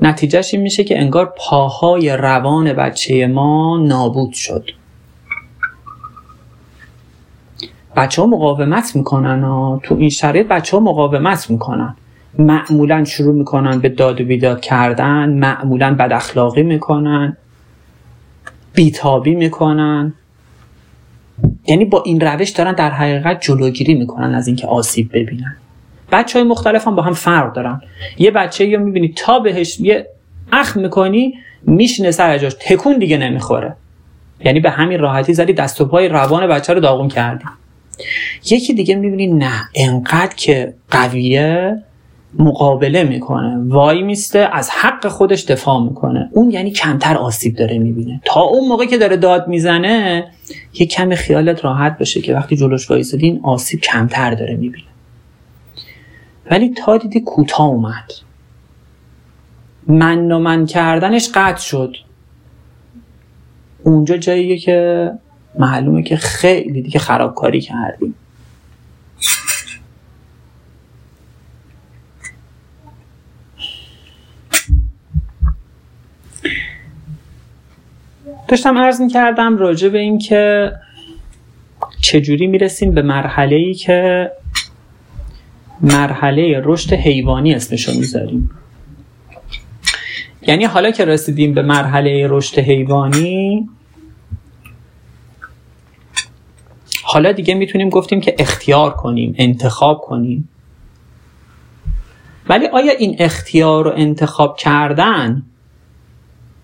نتیجهش 0.01 0.53
این 0.53 0.63
میشه 0.63 0.83
که 0.83 0.99
انگار 0.99 1.33
پاهای 1.37 2.17
روان 2.17 2.73
بچه 2.73 3.27
ما 3.27 3.77
نابود 3.77 4.33
شد. 4.33 4.69
بچه 7.95 8.21
ها 8.21 8.27
مقاومت 8.27 8.95
می‌کنن 8.95 9.43
و 9.43 9.79
تو 9.83 9.95
این 9.95 10.09
شرایط 10.09 10.47
بچه 10.47 10.77
ها 10.77 10.83
مقاومت 10.83 11.49
می‌کنن. 11.49 11.95
معمولا 12.39 13.03
شروع 13.03 13.35
می‌کنن 13.35 13.79
به 13.79 13.89
داد 13.89 14.21
و 14.21 14.25
بیداد 14.25 14.61
کردن 14.61 15.29
معمولا 15.29 15.95
بد 15.95 16.13
اخلاقی 16.13 16.63
می‌کنن. 16.63 17.37
بیتابی 18.77 19.35
می‌کنن. 19.35 20.13
یعنی 21.67 21.85
با 21.85 22.03
این 22.05 22.21
روش 22.21 22.49
دارن 22.49 22.73
در 22.73 22.91
حقیقت 22.91 23.41
جلوگیری 23.41 23.93
می‌کنن 23.93 24.35
از 24.35 24.47
اینکه 24.47 24.67
آسیب 24.67 25.09
ببینن. 25.13 25.55
بچه 26.11 26.39
های 26.39 26.47
مختلف 26.47 26.87
هم 26.87 26.95
با 26.95 27.01
هم 27.01 27.13
فرق 27.13 27.53
دارن. 27.53 27.81
یه 28.17 28.31
بچه 28.31 28.65
یا 28.65 28.79
می‌بینی 28.79 29.13
تا 29.15 29.39
بهش 29.39 29.79
یه 29.79 30.07
اخ 30.51 30.77
می‌کنی 30.77 31.33
میشینه 31.63 32.11
سر 32.11 32.37
جاش 32.37 32.53
تکون 32.59 32.99
دیگه 32.99 33.17
نمی‌خوره. 33.17 33.75
یعنی 34.45 34.59
به 34.59 34.69
همین 34.69 34.99
راحتی 34.99 35.33
زدی 35.33 35.53
دست 35.53 35.81
و 35.81 35.85
پای 35.85 36.07
روان 36.07 36.47
بچه 36.47 36.73
رو 36.73 36.79
داغون 36.79 37.07
کردی. 37.07 37.45
یکی 38.51 38.73
دیگه 38.73 38.95
می‌بینی 38.95 39.27
نه 39.27 39.51
انقدر 39.75 40.35
که 40.35 40.73
قویه 40.91 41.83
مقابله 42.39 43.03
می‌کنه. 43.03 43.57
وای 43.67 44.01
میسته 44.01 44.49
از 44.51 44.69
حق 44.69 45.07
خودش 45.07 45.45
دفاع 45.45 45.83
می‌کنه. 45.83 46.29
اون 46.33 46.51
یعنی 46.51 46.71
کمتر 46.71 47.17
آسیب 47.17 47.55
داره 47.55 47.79
می‌بینه. 47.79 48.21
تا 48.25 48.41
اون 48.41 48.67
موقع 48.67 48.85
که 48.85 48.97
داره 48.97 49.17
داد 49.17 49.47
می‌زنه 49.47 50.27
یه 50.73 50.85
کمی 50.85 51.15
خیالت 51.15 51.65
راحت 51.65 51.97
بشه 51.97 52.21
که 52.21 52.33
وقتی 52.33 52.55
جلوش 52.55 52.91
وایسادی 52.91 53.25
این 53.25 53.39
آسیب 53.43 53.79
کمتر 53.79 54.35
داره 54.35 54.55
می‌بینه. 54.55 54.87
ولی 56.51 56.69
تا 56.69 56.97
دیدی 56.97 57.19
کوتاه 57.19 57.67
اومد. 57.67 58.11
من 59.87 60.31
و 60.31 60.39
من 60.39 60.65
کردنش 60.65 61.29
قطع 61.33 61.61
شد. 61.61 61.95
اونجا 63.83 64.17
جاییه 64.17 64.57
که 64.57 65.11
معلومه 65.59 66.03
که 66.03 66.15
خیلی 66.15 66.81
دیگه 66.81 66.99
خرابکاری 66.99 67.61
کردیم. 67.61 68.15
داشتم 78.47 78.77
عرض 78.77 79.01
کردم 79.13 79.57
راجع 79.57 79.89
به 79.89 79.99
این 79.99 80.17
که 80.17 80.71
چجوری 82.01 82.47
می‌رسیم 82.47 82.91
به 82.91 83.01
مرحله 83.01 83.55
ای 83.55 83.73
که 83.73 84.31
مرحله 85.81 86.61
رشد 86.63 86.93
حیوانی 86.93 87.53
اسمشو 87.53 87.91
می‌ذاریم. 87.93 88.49
یعنی 90.41 90.65
حالا 90.65 90.91
که 90.91 91.05
رسیدیم 91.05 91.53
به 91.53 91.61
مرحله 91.61 92.27
رشد 92.29 92.59
حیوانی 92.59 93.69
حالا 97.03 97.31
دیگه 97.31 97.53
می‌تونیم 97.53 97.89
گفتیم 97.89 98.21
که 98.21 98.35
اختیار 98.39 98.93
کنیم 98.93 99.35
انتخاب 99.37 100.01
کنیم. 100.01 100.49
ولی 102.49 102.67
آیا 102.67 102.91
این 102.91 103.15
اختیار 103.19 103.85
رو 103.85 103.91
انتخاب 103.95 104.57
کردن 104.57 105.43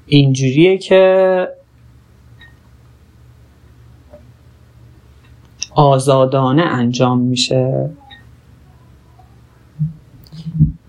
اینجوریه 0.05 0.77
که 0.77 1.47
آزادانه 5.75 6.61
انجام 6.61 7.19
میشه. 7.19 7.89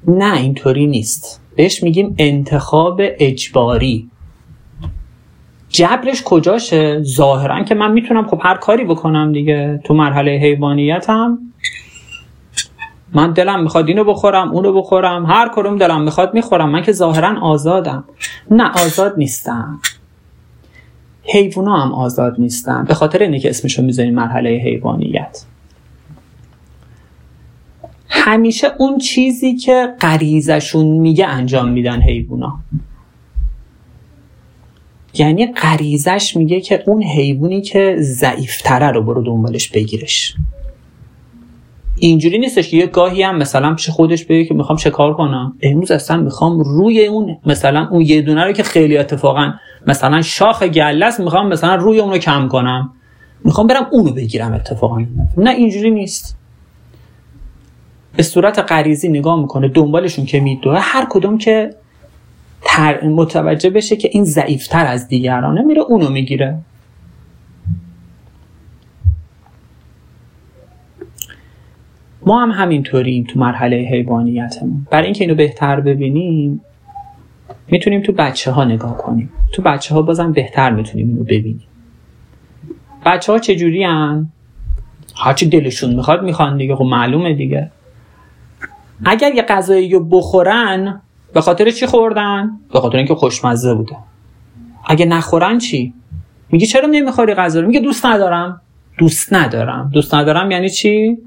نه 0.08 0.36
اینطوری 0.36 0.86
نیست. 0.86 1.40
بهش 1.56 1.82
میگیم 1.82 2.14
انتخاب 2.18 3.00
اجباری. 3.00 4.10
جبرش 5.68 6.22
کجاشه؟ 6.22 7.02
ظاهرا 7.02 7.64
که 7.64 7.74
من 7.74 7.92
می‌تونم 7.92 8.26
خب 8.26 8.40
هر 8.42 8.56
کاری 8.56 8.84
بکنم 8.84 9.32
دیگه. 9.32 9.80
تو 9.84 9.94
مرحله 9.94 10.30
حیوانیتم. 10.30 11.38
من 13.12 13.32
دلم 13.32 13.62
می‌خواد 13.62 13.88
اینو 13.88 14.04
بخورم 14.04 14.50
اونو 14.50 14.72
بخورم. 14.72 15.26
هر 15.26 15.50
کدوم 15.54 15.78
دلم 15.78 16.02
می‌خواد 16.02 16.34
می‌خورم. 16.34 16.70
من 16.70 16.82
که 16.82 16.92
ظاهرا 16.92 17.40
آزادم. 17.40 18.04
نه 18.50 18.70
آزاد 18.70 19.14
نیستم. 19.16 19.80
حیوانا 21.24 21.76
هم 21.76 21.92
آزاد 21.92 22.34
نیستن. 22.38 22.84
به 22.84 22.94
خاطر 22.94 23.18
اینه 23.22 23.38
که 23.38 23.50
اسمشو 23.50 23.82
می‌ذاریم 23.82 24.14
مرحله 24.14 24.50
حیوانیت. 24.50 25.44
همیشه 28.08 28.66
اون 28.78 28.98
چیزی 28.98 29.56
که 29.56 29.94
غریزشون 30.00 30.86
میگه 30.86 31.26
انجام 31.26 31.68
میدن 31.68 32.00
حیوونا. 32.00 32.58
یعنی 35.14 35.46
غریزش 35.46 36.36
میگه 36.36 36.60
که 36.60 36.84
اون 36.86 37.02
حیوانی 37.02 37.60
که 37.60 37.96
ضعیفتره 37.98 38.90
رو 38.90 39.02
برو 39.02 39.22
دنبالش 39.22 39.68
بگیرش. 39.68 40.34
اینجوری 41.96 42.38
نیستش 42.38 42.70
که 42.70 42.76
یه 42.76 42.86
گاهی 42.86 43.22
هم 43.22 43.36
مثلا 43.36 43.74
پیش 43.74 43.90
خودش 43.90 44.24
بگه 44.24 44.44
که 44.44 44.54
می‌خوام 44.54 44.76
شکار 44.78 45.14
کنم. 45.14 45.56
امروز 45.62 45.90
اصلا 45.90 46.16
می‌خوام 46.16 46.60
روی 46.60 47.06
اون 47.06 47.36
مثلا 47.46 47.88
اون 47.90 48.00
یه 48.00 48.22
دونه 48.22 48.44
رو 48.44 48.52
که 48.52 48.62
خیلی 48.62 48.98
اتفاقا 48.98 49.52
مثلا 49.86 50.22
شاخ 50.22 50.62
گله 50.62 51.06
است 51.06 51.20
می‌خوام 51.20 51.48
مثلا 51.48 51.74
روی 51.74 51.98
اون 51.98 52.10
رو 52.10 52.18
کم 52.18 52.48
کنم. 52.48 52.90
می‌خوام 53.44 53.66
برم 53.66 53.86
اونو 53.92 54.12
بگیرم 54.12 54.52
اتفاقا. 54.52 55.04
نه 55.36 55.50
اینجوری 55.50 55.90
نیست. 55.90 56.36
به 58.16 58.22
صورت 58.22 58.58
غریزی 58.58 59.08
نگاه 59.08 59.40
می‌کنه 59.40 59.68
دنبالشون 59.68 60.24
که 60.24 60.40
میدوه. 60.40 60.78
هر 60.80 61.06
کدوم 61.10 61.38
که 61.38 61.74
متوجه 63.02 63.70
بشه 63.70 63.96
که 63.96 64.10
این 64.12 64.24
ضعیفتر 64.24 64.86
از 64.86 65.08
دیگرانه 65.08 65.62
میره 65.62 65.82
اونو 65.82 66.10
می‌گیره. 66.10 66.58
ما 72.26 72.42
هم 72.42 72.50
همینطوریم 72.50 73.24
تو 73.24 73.40
مرحله 73.40 73.76
حیوانیتمون. 73.76 74.86
برای 74.90 75.04
اینکه 75.04 75.24
اینو 75.24 75.34
بهتر 75.34 75.80
ببینیم 75.80 76.60
می‌تونیم 77.68 78.02
تو 78.02 78.12
بچه 78.12 78.50
ها 78.50 78.64
نگاه 78.64 78.96
کنیم 78.98 79.32
تو 79.52 79.62
بچه 79.62 79.94
ها 79.94 80.02
بازم 80.02 80.32
بهتر 80.32 80.70
می‌تونیم 80.70 81.08
اینو 81.08 81.24
ببینیم 81.24 81.66
بچه 83.06 83.32
ها 83.32 83.38
چجوری 83.38 83.84
هن؟ 83.84 84.28
هرچی 85.16 85.46
دلشون 85.46 85.94
می‌خواد 85.94 86.22
می‌خوان 86.22 86.56
دیگه 86.56 86.76
خب 86.76 86.84
معلومه 86.84 87.34
دیگه 87.34 87.70
اگر 89.04 89.34
یه 89.34 89.42
غذایی 89.42 89.90
رو 89.90 90.04
بخورن 90.04 91.00
به 91.34 91.40
خاطر 91.40 91.70
چی 91.70 91.86
خوردن؟ 91.86 92.50
به 92.72 92.80
خاطر 92.80 92.96
اینکه 92.96 93.14
خوشمزه 93.14 93.74
بوده 93.74 93.96
اگه 94.86 95.06
نخورن 95.06 95.58
چی؟ 95.58 95.94
میگه 96.50 96.66
چرا 96.66 96.86
نمی‌خوری 96.86 97.34
غذا 97.34 97.60
رو؟ 97.60 97.66
میگه 97.66 97.80
دوست 97.80 98.06
ندارم 98.06 98.60
دوست 98.98 99.32
ندارم 99.32 99.90
دوست 99.92 100.14
ندارم 100.14 100.50
یعنی 100.50 100.70
چی؟ 100.70 101.18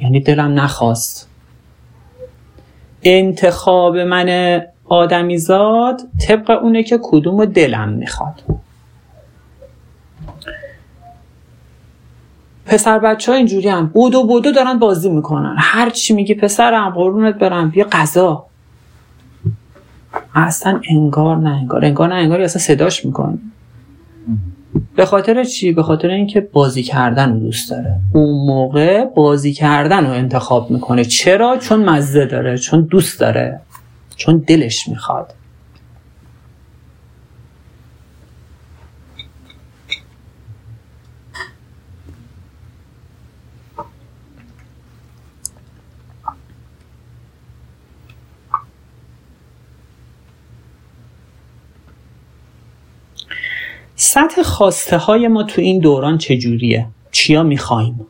یعنی 0.00 0.20
دلم 0.20 0.60
نخواست 0.60 1.30
انتخاب 3.02 3.96
من 3.96 4.60
آدمیزاد 4.90 6.00
طبق 6.28 6.50
اونه 6.62 6.82
که 6.82 6.98
کدوم 7.02 7.44
دلم 7.44 7.88
می‌خواد. 7.88 8.42
پسر 12.66 12.98
بچه 12.98 13.32
ها 13.32 13.38
اینجوری 13.38 13.68
هم 13.68 13.86
بودو 13.86 14.24
بودو 14.24 14.52
دارن 14.52 14.78
بازی 14.78 15.10
می‌کنن. 15.10 15.54
هر 15.58 15.90
چی 15.90 16.14
میگی 16.14 16.34
پسرم 16.34 16.90
قرونت 16.90 17.34
برم 17.34 17.70
بیا 17.70 17.86
غذا. 17.92 18.46
اصلا 20.34 20.80
انگار 20.90 21.36
نه 21.36 21.50
انگار 21.50 21.84
انگار 21.84 22.08
نه 22.08 22.14
انگار 22.14 22.40
اصلا 22.40 22.62
صداش 22.62 23.04
می‌کنه. 23.04 23.38
به 24.96 25.06
خاطر 25.06 25.44
چی؟ 25.44 25.72
به 25.72 25.82
خاطر 25.82 26.08
اینکه 26.08 26.40
بازی 26.40 26.82
کردن 26.82 27.32
رو 27.32 27.38
دوست 27.38 27.70
داره. 27.70 27.96
اون 28.14 28.46
موقع 28.46 29.04
بازی 29.04 29.52
کردن 29.52 30.06
رو 30.06 30.12
انتخاب 30.12 30.70
می‌کنه. 30.70 31.04
چرا؟ 31.04 31.56
چون 31.56 31.84
مزه 31.84 32.26
داره 32.26 32.58
چون 32.58 32.80
دوست 32.80 33.20
داره. 33.20 33.60
چون 34.20 34.38
دلش 34.38 34.88
می‌خواد 34.88 35.34
سطح 53.96 54.42
خواسته 54.42 54.96
های 54.96 55.28
ما 55.28 55.42
تو 55.42 55.60
این 55.60 55.78
دوران 55.78 56.18
چجوریه؟ 56.18 56.86
چیا 57.12 57.42
می‌خوایم؟ 57.42 58.06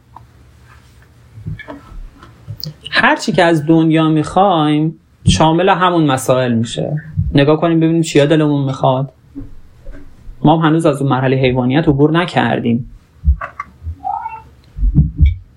هرچی 2.90 3.33
که 3.33 3.44
از 3.44 3.66
دنیا 3.66 4.09
می‌خوایم 4.09 4.99
شامل 5.30 5.68
همون 5.68 6.06
مسائل 6.06 6.52
میشه. 6.52 7.02
نگاه 7.34 7.60
کنیم 7.60 7.80
ببینیم 7.80 8.02
چیا 8.02 8.26
دلمون 8.26 8.64
می‌خواد. 8.64 9.12
ما 10.44 10.60
هنوز 10.60 10.86
از 10.86 11.02
اون 11.02 11.10
مرحله 11.10 11.36
حیوانیت 11.36 11.88
عبور 11.88 12.12
نکردیم. 12.12 12.90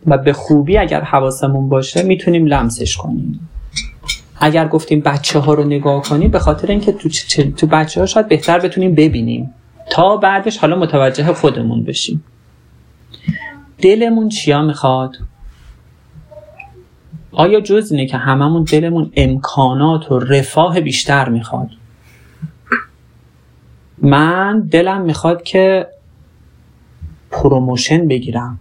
و 0.07 0.17
به 0.17 0.33
خوبی 0.33 0.77
اگر 0.77 1.01
حواسمون 1.01 1.69
باشه 1.69 2.03
می‌تونیم 2.03 2.45
لمسش 2.45 2.97
کنیم. 2.97 3.49
اگر 4.39 4.67
گفتیم 4.67 4.99
بچه 4.99 5.39
ها 5.39 5.53
رو 5.53 5.63
نگاه 5.63 6.01
کنیم 6.01 6.31
به 6.31 6.39
خاطر 6.39 6.67
اینکه 6.67 6.91
تو, 6.91 7.09
تو 7.57 7.67
بچه 7.67 7.99
ها 7.99 8.05
شاید 8.05 8.27
بهتر 8.27 8.59
بتونیم 8.59 8.95
ببینیم. 8.95 9.53
تا 9.91 10.17
بعدش 10.17 10.57
حالا 10.57 10.75
متوجه 10.75 11.33
خودمون 11.33 11.83
بشیم. 11.83 12.23
دلمون 13.81 14.29
چیا 14.29 14.61
می‌خواد؟ 14.61 15.15
آیا 17.33 17.61
جز 17.61 17.91
اینه 17.91 18.05
که 18.05 18.17
هممون 18.17 18.63
دلمون 18.63 19.11
امکانات 19.15 20.11
و 20.11 20.19
رفاه 20.19 20.81
بیشتر 20.81 21.29
می‌خواد؟ 21.29 21.69
من 23.97 24.59
دلم 24.59 25.01
می‌خواد 25.01 25.43
که 25.43 25.87
promotion 27.31 28.07
بگیرم. 28.07 28.59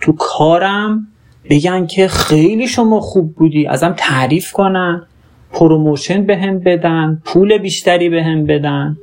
تو 0.00 0.12
کارم 0.12 1.06
بگن 1.50 1.86
که 1.86 2.08
خیلی 2.08 2.68
شما 2.68 3.00
خوب 3.00 3.34
بودی 3.34 3.66
ازم 3.66 3.94
تعریف 3.96 4.52
کنن 4.52 5.02
promotion 5.52 6.26
بهم 6.26 6.76
بدن 6.76 7.22
پول 7.24 7.58
بیشتری 7.58 8.08
بهم 8.08 8.58
بدن. 8.58 8.96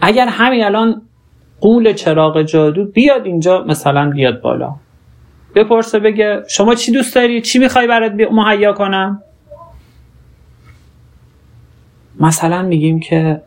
اگر 0.00 0.26
همین 0.28 0.64
الان 0.64 1.02
قول 1.60 1.92
چراغ 1.92 2.42
جادو 2.42 2.84
بیاد 2.84 3.26
اینجا 3.26 3.64
مثلا 3.68 4.10
بیاد 4.10 4.40
بالا. 4.40 4.74
بپرسه 5.54 5.98
بگه 5.98 6.42
شما 6.48 6.74
چی 6.74 6.92
دوست 6.92 7.14
داری؟ 7.14 7.40
چی 7.40 7.58
می‌خوای 7.58 7.86
برات 7.86 8.12
مهیا 8.12 8.72
کنم؟ 8.72 9.22
مثلا 12.20 12.62
میگیم 12.62 13.00
که 13.00 13.42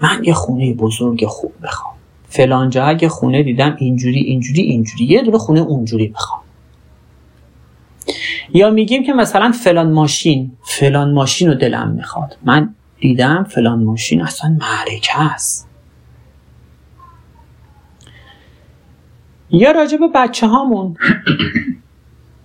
من 0.00 0.24
یه 0.24 0.34
خونه 0.34 0.74
بزرگ 0.74 1.26
خوب 1.26 1.52
می‌خوام. 1.62 1.94
فلان 2.28 2.70
جا 2.70 2.84
اگه 2.84 3.08
خونه 3.08 3.42
دیدم 3.42 3.76
اینجوری 3.78 4.20
اینجوری 4.20 4.62
اینجوری. 4.62 5.04
یه 5.04 5.22
دونه 5.22 5.38
خونه 5.38 5.60
اونجوری 5.60 6.08
می‌خوام. 6.08 6.40
یا 8.54 8.70
میگیم 8.70 9.04
که 9.04 9.12
مثلا 9.12 9.52
فلان 9.52 9.92
ماشین 9.92 10.52
فلان 10.64 11.12
ماشین 11.12 11.48
رو 11.48 11.54
دلم 11.54 11.88
می‌خواد. 11.90 12.38
من 12.44 12.74
دیدم 13.00 13.44
فلان 13.44 13.84
ماشین 13.84 14.22
اصلا 14.22 14.58
معرکه 14.60 15.20
است. 15.20 15.65
یا 19.50 19.70
راجع 19.70 19.96
به 19.96 20.08
بچه 20.14 20.46
هامون 20.46 20.96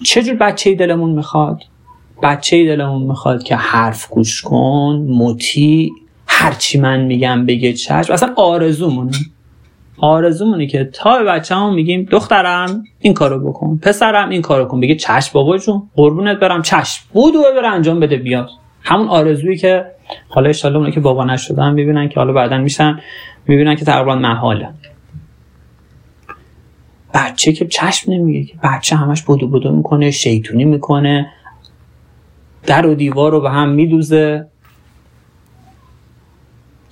چجور 0.03 0.35
بچه 0.35 0.75
دلمون 0.75 1.09
می‌خواد؟ 1.09 1.63
بچه 2.23 2.65
دلمون 2.65 3.01
می‌خواد 3.01 3.43
که 3.43 3.55
حرف 3.55 4.09
گوش 4.09 4.41
کن 4.41 5.05
مطیع 5.09 5.91
هرچی 6.27 6.79
من 6.79 7.01
میگم 7.01 7.45
بگه 7.45 7.73
چشم. 7.73 8.13
اصلا 8.13 8.33
آرزومونه. 8.35 9.11
آرزومونه 9.97 10.67
که 10.67 10.89
تا 10.93 11.17
به 11.17 11.23
بچه 11.23 11.55
هم 11.55 11.73
میگیم 11.73 12.07
دخترم 12.11 12.83
این 12.99 13.13
کارو 13.13 13.51
بکن. 13.51 13.79
پسرم 13.83 14.29
این 14.29 14.41
کارو 14.41 14.65
کن. 14.65 14.79
بگه 14.79 14.95
چشم 14.95 15.31
بابا 15.33 15.57
جون 15.57 15.83
قربونت 15.95 16.39
برم. 16.39 16.61
چشم 16.61 17.05
بودو 17.13 17.43
بره 17.55 17.67
انجام 17.67 17.99
بده 17.99 18.17
بیاد. 18.17 18.49
همون 18.83 19.07
آرزویی 19.07 19.57
که 19.57 19.85
حالا 20.29 20.51
اونه 20.75 20.91
که 20.91 20.99
بابا 20.99 21.25
نشدن 21.25 21.73
می‌بینن 21.73 22.09
که 22.09 22.15
حالا 22.15 22.33
بعدا 22.33 22.57
میشن 22.57 22.99
می‌بینن 23.47 23.75
که 23.75 23.85
تقریبا 23.85 24.15
محاله. 24.15 24.69
بچه 27.13 27.53
که 27.53 27.67
چشم 27.67 28.11
نمیگه 28.11 28.43
که 28.43 28.57
بچه 28.63 28.95
همش 28.95 29.21
بودو 29.21 29.47
بودو 29.47 29.71
می‌کنه 29.71 30.11
شیطونی 30.11 30.65
می‌کنه. 30.65 31.31
در 32.63 32.85
و 32.85 32.95
دیوار 32.95 33.31
رو 33.31 33.41
به 33.41 33.49
هم 33.49 33.69
میدوزه. 33.69 34.47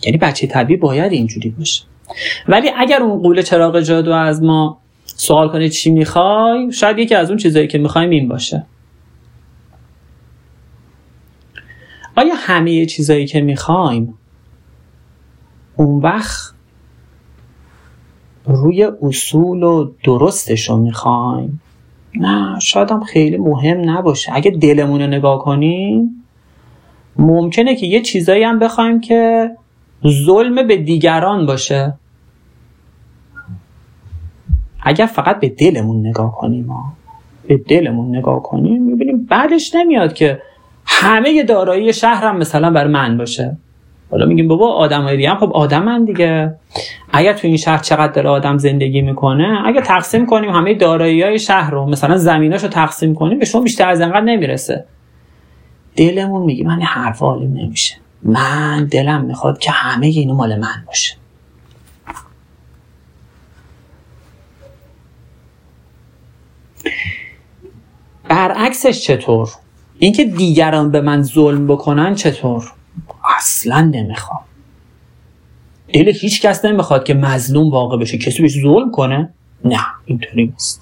یعنی 0.03 0.17
بچه 0.17 0.47
طبیعی 0.47 0.79
باید 0.79 1.11
اینجوری 1.11 1.49
باشه. 1.49 1.83
ولی 2.47 2.71
اگر 2.77 3.01
اون 3.01 3.21
قول 3.21 3.41
چراغ 3.41 3.79
جادو 3.79 4.11
از 4.11 4.43
ما 4.43 4.81
سوال 5.05 5.49
کنه 5.49 5.69
چی 5.69 5.91
می‌خوای 5.91 6.71
شاید 6.71 6.99
یکی 6.99 7.15
از 7.15 7.29
اون 7.29 7.37
چیزایی 7.37 7.67
که 7.67 7.77
می‌خوایم 7.77 8.09
این 8.09 8.27
باشه. 8.27 8.65
آیا 12.15 12.33
همه 12.37 12.85
چیزایی 12.85 13.27
که 13.27 13.41
می‌خوایم 13.41 14.13
اون 15.75 16.01
وقت 16.01 16.53
روی 18.49 18.91
اصول 19.01 19.63
و 19.63 19.91
درستش 20.03 20.69
رو 20.69 20.77
می‌خوایم. 20.77 21.61
نه 22.15 22.59
شاید 22.59 22.91
هم 22.91 23.03
خیلی 23.03 23.37
مهم 23.37 23.89
نباشه. 23.89 24.31
اگه 24.35 24.51
دلمون 24.51 25.01
رو 25.01 25.07
نگاه 25.07 25.39
کنیم 25.39 26.25
ممکنه 27.15 27.75
که 27.75 27.85
یه 27.85 28.01
چیزایی 28.01 28.43
هم 28.43 28.59
بخوایم 28.59 29.01
که 29.01 29.51
ظلم 30.25 30.67
به 30.67 30.77
دیگران 30.77 31.45
باشه. 31.45 31.93
اگر 34.83 35.05
فقط 35.05 35.39
به 35.39 35.49
دلمون 35.49 36.07
نگاه 36.07 36.35
کنیم 36.35 36.69
به 37.47 37.57
دلمون 37.57 38.15
نگاه 38.15 38.43
کنیم 38.43 38.83
می‌بینیم 38.83 39.25
بعدش 39.25 39.75
نمیاد 39.75 40.13
که 40.13 40.41
همه 40.85 41.43
دارایی 41.43 41.93
شهرم 41.93 42.37
مثلا 42.37 42.71
بر 42.71 42.87
من 42.87 43.17
باشه. 43.17 43.57
حالا 44.11 44.25
میگیم 44.25 44.47
بابا 44.47 44.73
آدم 44.73 45.15
دیگه 45.15 45.29
هم 45.29 45.37
خب 45.37 45.53
آدمن 45.53 46.05
دیگه. 46.05 46.55
اگر 47.11 47.33
تو 47.33 47.47
این 47.47 47.57
شهر 47.57 47.77
چقدر 47.77 48.11
داره 48.13 48.29
آدم 48.29 48.57
زندگی 48.57 49.01
می‌کنه 49.01 49.61
اگر 49.65 49.81
تقسیم 49.81 50.25
کنیم 50.25 50.49
همه 50.49 50.73
دارایی 50.73 51.21
های 51.21 51.39
شهر 51.39 51.71
رو 51.71 51.85
مثلا 51.85 52.17
زمیناشو 52.17 52.67
تقسیم 52.67 53.15
کنیم 53.15 53.39
به 53.39 53.45
شما 53.45 53.61
بیشتر 53.61 53.89
از 53.89 54.01
انقدر 54.01 54.21
نمی‌رسه. 54.21 54.85
دلمون 55.95 56.41
میگه 56.41 56.65
من 56.65 56.81
حرف 56.81 57.21
عالم 57.21 57.53
نمیشه. 57.53 57.95
من 58.23 58.85
دلم 58.85 59.25
می‌خواد 59.25 59.57
که 59.57 59.71
همه 59.71 60.07
اینو 60.07 60.33
مال 60.33 60.59
من 60.59 60.83
باشه. 60.87 61.15
برعکسش 68.29 69.01
چطور؟ 69.01 69.49
اینکه 69.99 70.23
دیگران 70.25 70.91
به 70.91 71.01
من 71.01 71.21
ظلم 71.23 71.67
بکنن 71.67 72.15
چطور؟ 72.15 72.71
اصلا 73.39 73.81
نمی‌خوام. 73.81 74.41
دل 75.93 76.11
هیچ 76.21 76.41
کس 76.41 76.65
نمی‌خواد 76.65 77.03
که 77.03 77.13
مظلوم 77.13 77.71
واقع 77.71 77.97
بشه. 77.97 78.17
کسی 78.17 78.41
بهش 78.41 78.61
ظلم 78.61 78.91
کنه؟ 78.91 79.29
نه 79.65 79.79
اینطوری 80.05 80.45
نیست. 80.45 80.81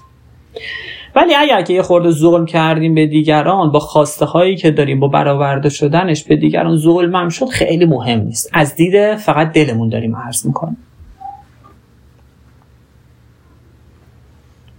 ولی 1.16 1.34
اگر 1.34 1.62
که 1.62 1.74
یه 1.74 1.82
خورده 1.82 2.10
ظلم 2.10 2.46
کردیم 2.46 2.94
به 2.94 3.06
دیگران 3.06 3.72
با 3.72 3.78
خواسته 3.78 4.24
هایی 4.24 4.56
که 4.56 4.70
داریم 4.70 5.00
با 5.00 5.08
برآورده 5.08 5.68
شدنش 5.68 6.24
به 6.24 6.36
دیگران 6.36 6.76
ظلمم 6.76 7.28
شد 7.28 7.48
خیلی 7.48 7.84
مهم 7.84 8.20
نیست. 8.20 8.50
از 8.52 8.74
دید 8.74 9.16
فقط 9.16 9.52
دلمون 9.52 9.88
داریم 9.88 10.16
عرض 10.16 10.46
می‌کنیم. 10.46 10.76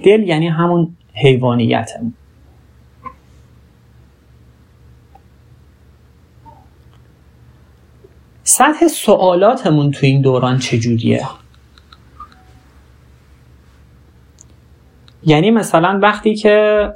دل 0.04 0.24
یعنی 0.28 0.48
همون 0.48 0.96
حیوانیتمون. 1.14 2.14
سطح 8.50 8.88
سوالاتمون 8.88 9.92
تو 9.92 10.06
این 10.06 10.22
دوران 10.22 10.60
چجوریه؟ 10.60 11.28
یعنی 15.24 15.52
مثلا 15.52 16.00
وقتی 16.04 16.36
که 16.36 16.90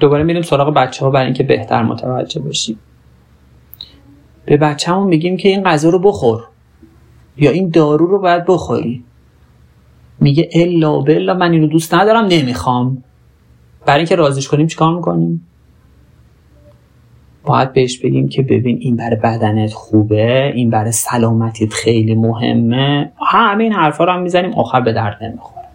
دوباره 0.00 0.22
میریم 0.22 0.42
سراغ 0.42 0.74
بچه 0.74 1.04
ها 1.04 1.10
برای 1.10 1.24
اینکه 1.24 1.42
بهتر 1.42 1.82
متوجه 1.82 2.40
بشیم. 2.40 2.78
به 4.44 4.56
بچه 4.56 4.92
همون 4.92 5.08
میگیم 5.08 5.36
که 5.36 5.48
این 5.48 5.62
غذا 5.62 5.88
رو 5.88 5.98
بخور 5.98 6.44
یا 7.36 7.50
این 7.50 7.68
دارو 7.68 8.06
رو 8.06 8.18
باید 8.18 8.44
بخوری. 8.46 9.04
میگه 10.20 10.50
الا 10.52 11.00
بلا 11.00 11.34
من 11.34 11.52
اینو 11.52 11.66
دوست 11.66 11.94
ندارم 11.94 12.24
نمی‌خوام. 12.24 13.04
برای 13.86 13.98
اینکه 13.98 14.16
رازیش 14.16 14.48
کنیم 14.48 14.66
چیکار 14.66 14.94
می‌کنیم؟ 14.94 15.49
باید 17.44 17.72
بهش 17.72 17.98
بگیم 17.98 18.28
که 18.28 18.42
ببین 18.42 18.78
این 18.80 18.96
برای 18.96 19.16
بدنت 19.16 19.72
خوبه 19.72 20.52
این 20.54 20.70
برای 20.70 20.92
سلامتیت 20.92 21.72
خیلی 21.72 22.14
مهمه. 22.14 23.12
همه 23.26 23.64
این 23.64 23.72
حرفا 23.72 24.04
رو 24.04 24.12
هم 24.12 24.22
می‌زنیم 24.22 24.52
آخر 24.52 24.80
به 24.80 24.92
درد 24.92 25.24
نمی‌خوره. 25.24 25.66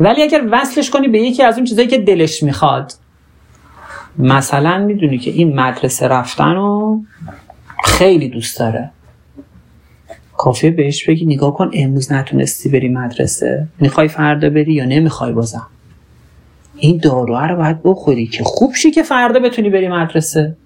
ولی 0.00 0.22
اگر 0.22 0.42
وصلش 0.52 0.90
کنی 0.90 1.08
به 1.08 1.18
یکی 1.18 1.42
از 1.42 1.56
اون 1.56 1.64
چیزایی 1.64 1.88
که 1.88 1.98
دلش 1.98 2.42
می‌خواد. 2.42 2.92
مثلا 4.18 4.78
می‌دونی 4.78 5.18
که 5.18 5.30
این 5.30 5.60
مدرسه 5.60 6.08
رفتن 6.08 6.54
رو 6.54 7.00
خیلی 7.84 8.28
دوست 8.28 8.58
داره. 8.58 8.90
کافیه 10.36 10.70
بهش 10.70 11.08
بگی 11.08 11.26
نگاه 11.26 11.54
کن 11.54 11.70
امروز 11.74 12.12
نتونستی 12.12 12.68
بری 12.68 12.88
مدرسه. 12.88 13.68
می‌خوای 13.80 14.08
فردا 14.08 14.50
بری 14.50 14.72
یا 14.72 14.84
نمی‌خوای 14.84 15.32
بازم؟ 15.32 15.66
این 16.76 17.00
داروها 17.02 17.46
رو 17.46 17.56
باید 17.56 17.82
بخوری 17.84 18.26
که 18.26 18.44
خوب 18.44 18.74
شی 18.74 18.90
که 18.90 19.02
فردا 19.02 19.40
بتونی 19.40 19.70
بری 19.70 19.88
مدرسه. 19.88 20.56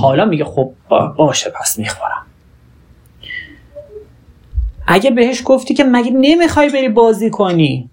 حالا 0.00 0.24
میگه 0.24 0.44
خب 0.44 0.72
باشه 1.16 1.50
پس 1.50 1.78
می‌خورم. 1.78 2.26
اگه 4.86 5.10
بهش 5.10 5.42
گفتی 5.44 5.74
که 5.74 5.84
مگه 5.84 6.10
نمی‌خوای 6.10 6.68
بری 6.68 6.88
بازی 6.88 7.30
کنی؟ 7.30 7.90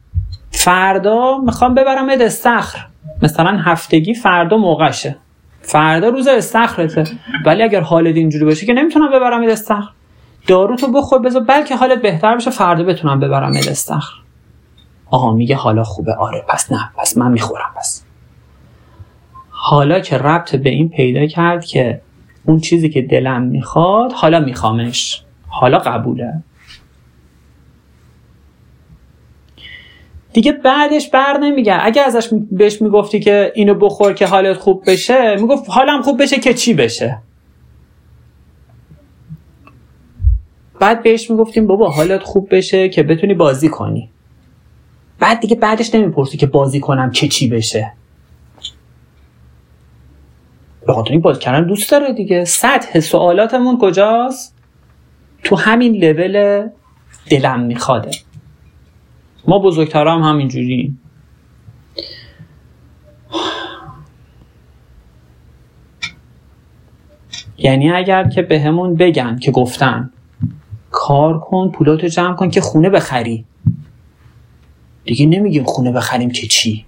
فردا 0.51 1.37
می‌خوام 1.37 1.75
ببرم 1.75 2.09
استخر 2.09 2.85
مثلا 3.23 3.57
هفتگی 3.57 4.13
فردا 4.13 4.57
موقعشه. 4.57 5.15
فردا 5.61 6.09
روز 6.09 6.27
استخرته 6.27 7.03
ولی 7.45 7.63
اگر 7.63 7.81
حالت 7.81 8.15
اینجوری 8.15 8.45
باشه 8.45 8.65
که 8.65 8.73
نمی‌تونم 8.73 9.11
ببرم 9.11 9.43
استخر 9.43 9.89
دارو 10.47 10.75
تو 10.75 10.91
بخور 10.91 11.19
بذار 11.19 11.43
بلکه 11.43 11.75
حالت 11.75 12.01
بهتر 12.01 12.35
بشه 12.35 12.51
فردا 12.51 12.83
بتونم 12.83 13.19
ببرم 13.19 13.51
استخر 13.55 14.13
آقا 15.11 15.33
میگه 15.33 15.55
حالا 15.55 15.83
خوبه. 15.83 16.13
آره 16.13 16.45
پس 16.49 16.71
نه 16.71 16.89
پس 16.97 17.17
من 17.17 17.31
می‌خورم 17.31 17.73
پس. 17.77 18.05
حالا 19.49 19.99
که 19.99 20.17
ربط 20.17 20.55
به 20.55 20.69
این 20.69 20.89
پیدا 20.89 21.25
کرد 21.25 21.65
که 21.65 22.01
اون 22.45 22.59
چیزی 22.59 22.89
که 22.89 23.01
دلم 23.01 23.41
می‌خواد 23.41 24.11
حالا 24.11 24.39
میخوامش. 24.39 25.23
حالا 25.47 25.77
قبوله. 25.77 26.43
دیگه 30.33 30.51
بعدش 30.51 31.09
بر 31.09 31.37
نمیگه 31.37 31.77
اگه 31.81 32.01
ازش 32.01 32.29
بهش 32.51 32.81
می‌گفتی 32.81 33.19
که 33.19 33.51
اینو 33.55 33.73
بخور 33.73 34.13
که 34.13 34.27
حالت 34.27 34.57
خوب 34.57 34.83
بشه 34.87 35.35
می‌گفت 35.35 35.69
حالم 35.69 36.01
خوب 36.01 36.21
بشه 36.21 36.39
که 36.39 36.53
چی 36.53 36.73
بشه؟ 36.73 37.17
بعد 40.79 41.03
بهش 41.03 41.31
می‌گفتیم 41.31 41.67
بابا 41.67 41.89
حالت 41.89 42.23
خوب 42.23 42.55
بشه 42.55 42.89
که 42.89 43.03
بتونی 43.03 43.33
بازی 43.33 43.69
کنی. 43.69 44.09
بعد 45.31 45.39
دیگه 45.39 45.55
بعدش 45.55 45.95
نمی‌پرسی 45.95 46.37
که 46.37 46.45
بازی 46.45 46.79
کنم 46.79 47.11
چه 47.11 47.27
چی 47.27 47.47
بشه. 47.47 47.93
به 50.87 50.93
خاطر 50.93 51.11
این 51.11 51.21
بازی 51.21 51.39
کردن 51.39 51.67
دوست 51.67 51.91
داره 51.91 52.13
دیگه. 52.13 52.45
سطح 52.45 52.99
سوالاتمون 52.99 53.77
کجاست؟ 53.81 54.55
تو 55.43 55.55
همین 55.55 55.95
لول 55.95 56.67
دلم 57.29 57.59
میخواده 57.59 58.11
ما 59.47 59.59
بزرگترا 59.59 60.13
هم 60.13 60.21
همینجوری. 60.21 60.97
یعنی 67.57 67.91
اگر 67.91 68.29
که 68.29 68.41
بهمون 68.41 68.95
به 68.95 69.05
بگن 69.05 69.39
که 69.39 69.51
گفتن 69.51 70.11
کار 70.91 71.39
کن 71.39 71.71
پولاتو 71.71 72.07
جمع 72.07 72.35
کن 72.35 72.49
که 72.49 72.61
خونه 72.61 72.89
بخری. 72.89 73.45
دیگه 75.05 75.25
نمیگیم 75.25 75.63
خونه 75.63 75.91
بخریم 75.91 76.31
که 76.31 76.47
چی؟ 76.47 76.85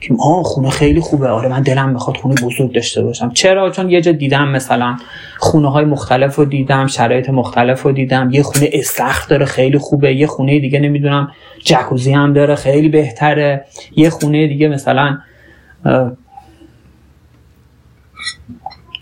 که 0.00 0.14
آه 0.20 0.42
خونه 0.42 0.70
خیلی 0.70 1.00
خوبه. 1.00 1.28
آره 1.28 1.48
من 1.48 1.62
دلم 1.62 1.88
می‌خواد 1.88 2.16
خونه 2.16 2.34
بزرگ 2.42 2.72
داشته 2.72 3.02
باشم. 3.02 3.30
چرا؟ 3.30 3.70
چون 3.70 3.90
یه 3.90 4.00
جا 4.00 4.12
دیدم 4.12 4.48
مثلا 4.48 4.96
خونه 5.38 5.70
های 5.70 5.84
مختلف 5.84 6.36
رو 6.36 6.44
دیدم 6.44 6.86
شرایط 6.86 7.30
مختلف 7.30 7.82
رو 7.82 7.92
دیدم. 7.92 8.30
یه 8.32 8.42
خونه 8.42 8.70
استخر 8.72 9.28
داره 9.28 9.46
خیلی 9.46 9.78
خوبه. 9.78 10.14
یه 10.14 10.26
خونه 10.26 10.58
دیگه 10.58 10.78
نمی‌دونم 10.78 11.32
جکوزی 11.64 12.12
هم 12.12 12.32
داره 12.32 12.54
خیلی 12.54 12.88
بهتره. 12.88 13.64
یه 13.96 14.10
خونه 14.10 14.46
دیگه 14.46 14.68
مثلا 14.68 15.18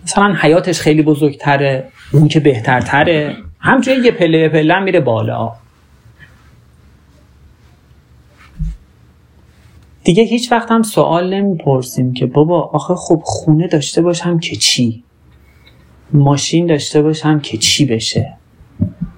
مثلا 0.05 0.35
حیاتش 0.40 0.81
خیلی 0.81 1.03
بزرگتره. 1.03 1.85
اون 2.12 2.29
که 2.29 2.40
بهترتره. 2.40 3.37
همچنین 3.61 4.05
یه 4.05 4.11
پله 4.11 4.48
پله 4.48 4.79
میره 4.79 5.00
بالا. 5.00 5.53
دیگه 10.04 10.22
هیچ 10.22 10.52
وقت 10.52 10.70
هم 10.70 10.82
سوال 10.82 11.34
نمی‌پرسیم 11.34 12.12
که 12.12 12.26
بابا 12.26 12.62
آخه 12.62 12.94
خب 12.94 13.20
خونه 13.24 13.68
داشته 13.68 14.02
باشم 14.02 14.38
که 14.38 14.56
چی؟ 14.56 15.04
ماشین 16.12 16.66
داشته 16.66 17.02
باشم 17.02 17.40
که 17.40 17.58
چی 17.58 17.86
بشه؟ 17.86 18.36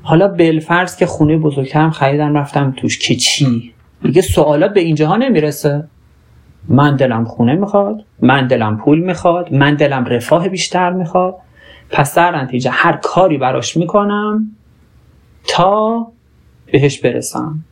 حالا 0.03 0.29
بلفرض 0.29 0.97
که 0.97 1.07
خونه 1.07 1.39
بزرگترم 1.39 1.91
خریدم 1.91 2.37
رفتم 2.37 2.75
توش 2.77 2.99
که 2.99 3.15
چی؟ 3.15 3.73
دیگه 4.03 4.23
سوالات 4.23 4.75
به 4.75 4.81
اینجاها 4.81 5.17
نمی‌رسه. 5.17 5.89
من 6.69 6.97
دلم 6.97 7.25
خونه 7.25 7.55
می‌خواد 7.55 8.05
من 8.21 8.47
دلم 8.47 8.77
پول 8.77 8.99
می‌خواد 8.99 9.53
من 9.53 9.75
دلم 9.75 10.05
رفاه 10.05 10.49
بیشتر 10.49 10.93
می‌خواد. 10.93 11.35
پس 11.91 12.15
در 12.15 12.43
نتیجه 12.43 12.71
هر 12.71 12.97
کاری 13.03 13.39
براش 13.39 13.77
می‌کنم 13.77 14.51
تا 15.49 16.07
بهش 16.73 17.01
برسم. 17.01 17.65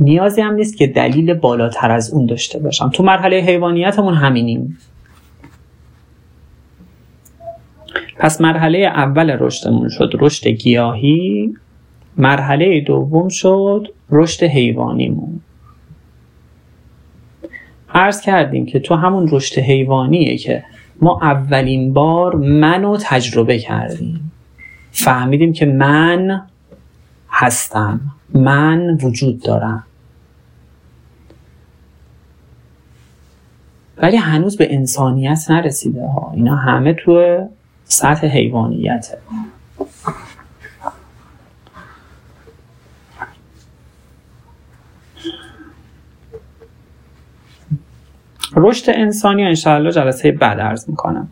نیازی 0.00 0.40
هم 0.40 0.54
نیست 0.54 0.76
که 0.76 0.86
دلیل 0.86 1.34
بالاتر 1.34 1.90
از 1.90 2.10
اون 2.10 2.26
داشته 2.26 2.58
باشم. 2.58 2.90
تو 2.90 3.02
مرحله 3.02 3.36
حیوانیتمون 3.36 4.14
همینیم. 4.14 4.78
پس 8.18 8.40
مرحله 8.40 8.78
اول 8.78 9.30
رشدمون 9.30 9.88
شد. 9.88 10.10
رشد 10.20 10.48
گیاهی. 10.48 11.54
مرحله 12.16 12.80
دوم 12.80 13.28
شد 13.28 13.88
رشد 14.10 14.44
حیوانیمون. 14.44 15.40
عرض 17.94 18.20
کردیم 18.20 18.66
که 18.66 18.80
تو 18.80 18.94
همون 18.94 19.28
رشد 19.32 19.58
حیوانیه 19.58 20.36
که 20.36 20.64
ما 21.00 21.18
اولین 21.22 21.92
بار 21.92 22.36
منو 22.36 22.96
تجربه 23.00 23.58
کردیم. 23.58 24.32
فهمیدیم 24.90 25.52
که 25.52 25.66
من 25.66 26.42
هستم. 27.30 28.00
من 28.34 28.98
وجود 29.02 29.42
دارم. 29.42 29.84
ولی 34.02 34.16
هنوز 34.16 34.56
به 34.56 34.74
انسانیت 34.74 35.50
نرسیده 35.50 36.06
ها. 36.06 36.32
اینا 36.34 36.56
همه 36.56 36.94
تو 36.94 37.38
سطح 37.84 38.26
حیوانیته. 38.26 39.18
رشد 48.56 48.90
انسانی 48.90 49.44
انشاءالله 49.44 49.92
جلسه 49.92 50.32
بعد 50.32 50.60
ارز 50.60 50.90
می‌کنم. 50.90 51.28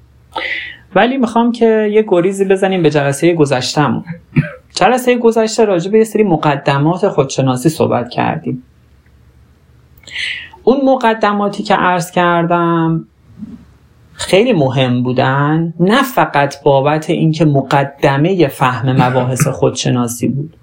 ولی 0.94 1.16
می‌خوام 1.16 1.52
که 1.52 1.88
یه 1.92 2.05
گریزی 2.09 2.44
بزنیم 2.44 2.83
به 2.83 2.90
جلسه 2.90 3.35
گذشتم 3.35 4.05
جلسه 4.74 5.18
گذشته 5.18 5.64
راجع 5.64 5.90
به 5.90 5.98
یه 5.98 6.05
سری 6.05 6.22
مقدمات 6.22 7.09
خودشناسی 7.09 7.68
صحبت 7.68 8.11
کردیم. 8.11 8.62
اون 10.68 10.81
مقدماتی 10.85 11.62
که 11.62 11.74
عرض 11.74 12.11
کردم 12.11 13.05
خیلی 14.12 14.52
مهم 14.52 15.02
بودن 15.02 15.74
نه 15.81 16.02
فقط 16.02 16.62
بابت 16.62 17.11
اینکه 17.11 17.44
مقدمه 17.44 18.48
فهم 18.48 19.02
مباحث 19.02 19.46
خودشناسی 19.46 20.29
بود. 20.29 20.57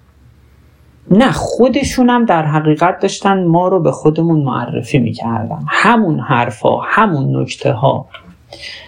نه 1.11 1.31
خودشونم 1.31 2.25
در 2.25 2.45
حقیقت 2.45 2.99
داشتن 2.99 3.43
ما 3.43 3.67
رو 3.67 3.79
به 3.79 3.91
خودمون 3.91 4.39
معرفی 4.39 4.99
می‌کردن. 4.99 5.59
همون 5.67 6.19
حرفا 6.19 6.79
همون 6.79 7.41
نکته 7.41 7.71
ها 7.71 8.05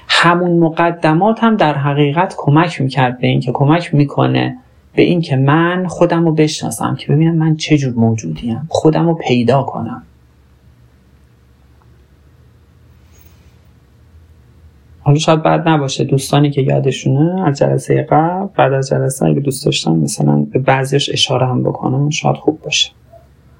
همون 0.07 0.59
مقدمات 0.59 1.43
هم 1.43 1.55
در 1.55 1.73
حقیقت 1.73 2.35
کمک 2.37 2.81
می‌کرد 2.81 3.19
به 3.19 3.27
اینکه 3.27 3.51
کمک 3.51 3.93
می‌کنه 3.93 4.57
به 4.95 5.01
اینکه 5.01 5.35
من 5.35 5.87
خودم 5.87 6.25
رو 6.25 6.31
بشناسم 6.31 6.95
که 6.95 7.13
ببینم 7.13 7.35
من 7.35 7.55
چه 7.55 7.77
جور 7.77 7.93
موجودیم 7.93 8.67
خودم 8.69 9.07
رو 9.07 9.13
پیدا 9.13 9.63
کنم. 9.63 10.03
حالا 15.05 15.19
شاید 15.19 15.43
بعد 15.43 15.67
نباشه. 15.69 16.03
دوستانی 16.03 16.51
که 16.51 16.61
یادشونه 16.61 17.47
از 17.47 17.57
جلسه 17.57 18.07
قبل 18.09 18.47
بعد 18.57 18.73
از 18.73 18.89
جلسه 18.89 19.25
اگه 19.25 19.39
دوست 19.39 19.65
داشتن 19.65 19.91
مثلا 19.91 20.47
به 20.51 20.59
بعضیش 20.59 21.09
اشاره 21.09 21.47
هم 21.47 21.63
بکنن 21.63 22.09
شاید 22.09 22.35
خوب 22.35 22.61
باشه. 22.61 22.91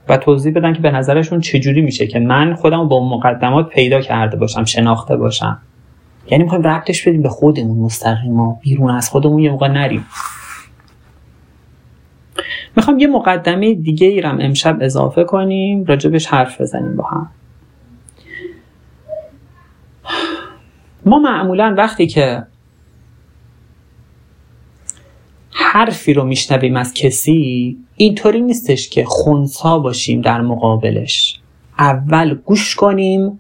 و 0.10 0.17
توضیح 0.17 0.53
بدن 0.53 0.73
که 0.73 0.81
به 0.81 0.91
نظرشون 0.91 1.39
چجوری 1.39 1.81
میشه 1.81 2.08
که 2.08 2.19
من 2.19 2.53
خودم 2.53 2.88
با 2.88 3.10
مقدمات 3.10 3.69
پیدا 3.69 4.01
کرده 4.01 4.38
باشم 4.38 4.63
شناخته 4.63 5.15
باشم. 5.15 5.58
یعنی 6.31 6.43
می‌خوایم 6.43 6.67
ربطش 6.67 7.08
بدیم 7.08 7.21
به 7.21 7.29
خودمون 7.29 7.77
مستقیما. 7.77 8.60
بیرون 8.62 8.91
از 8.91 9.10
خودمون 9.10 9.39
یه 9.39 9.51
موقع 9.51 9.67
نریم. 9.67 10.05
می‌خوام 12.75 12.99
یه 12.99 13.08
مقدمه 13.08 13.73
دیگه 13.73 14.08
ایرم 14.08 14.38
امشب 14.41 14.77
اضافه 14.81 15.23
کنیم 15.23 15.84
راجبش 15.84 16.27
حرف 16.27 16.62
بزنیم 16.62 16.95
با 16.95 17.03
هم. 17.03 17.29
ما 21.05 21.19
معمولا 21.19 21.75
وقتی 21.77 22.07
که 22.07 22.43
حرفی 25.51 26.13
رو 26.13 26.23
میشنویم 26.23 26.75
از 26.75 26.93
کسی 26.93 27.77
اینطوری 27.95 28.41
نیستش 28.41 28.89
که 28.89 29.05
خونسا 29.05 29.79
باشیم 29.79 30.21
در 30.21 30.41
مقابلش. 30.41 31.39
اول 31.79 32.33
گوش 32.33 32.75
کنیم 32.75 33.39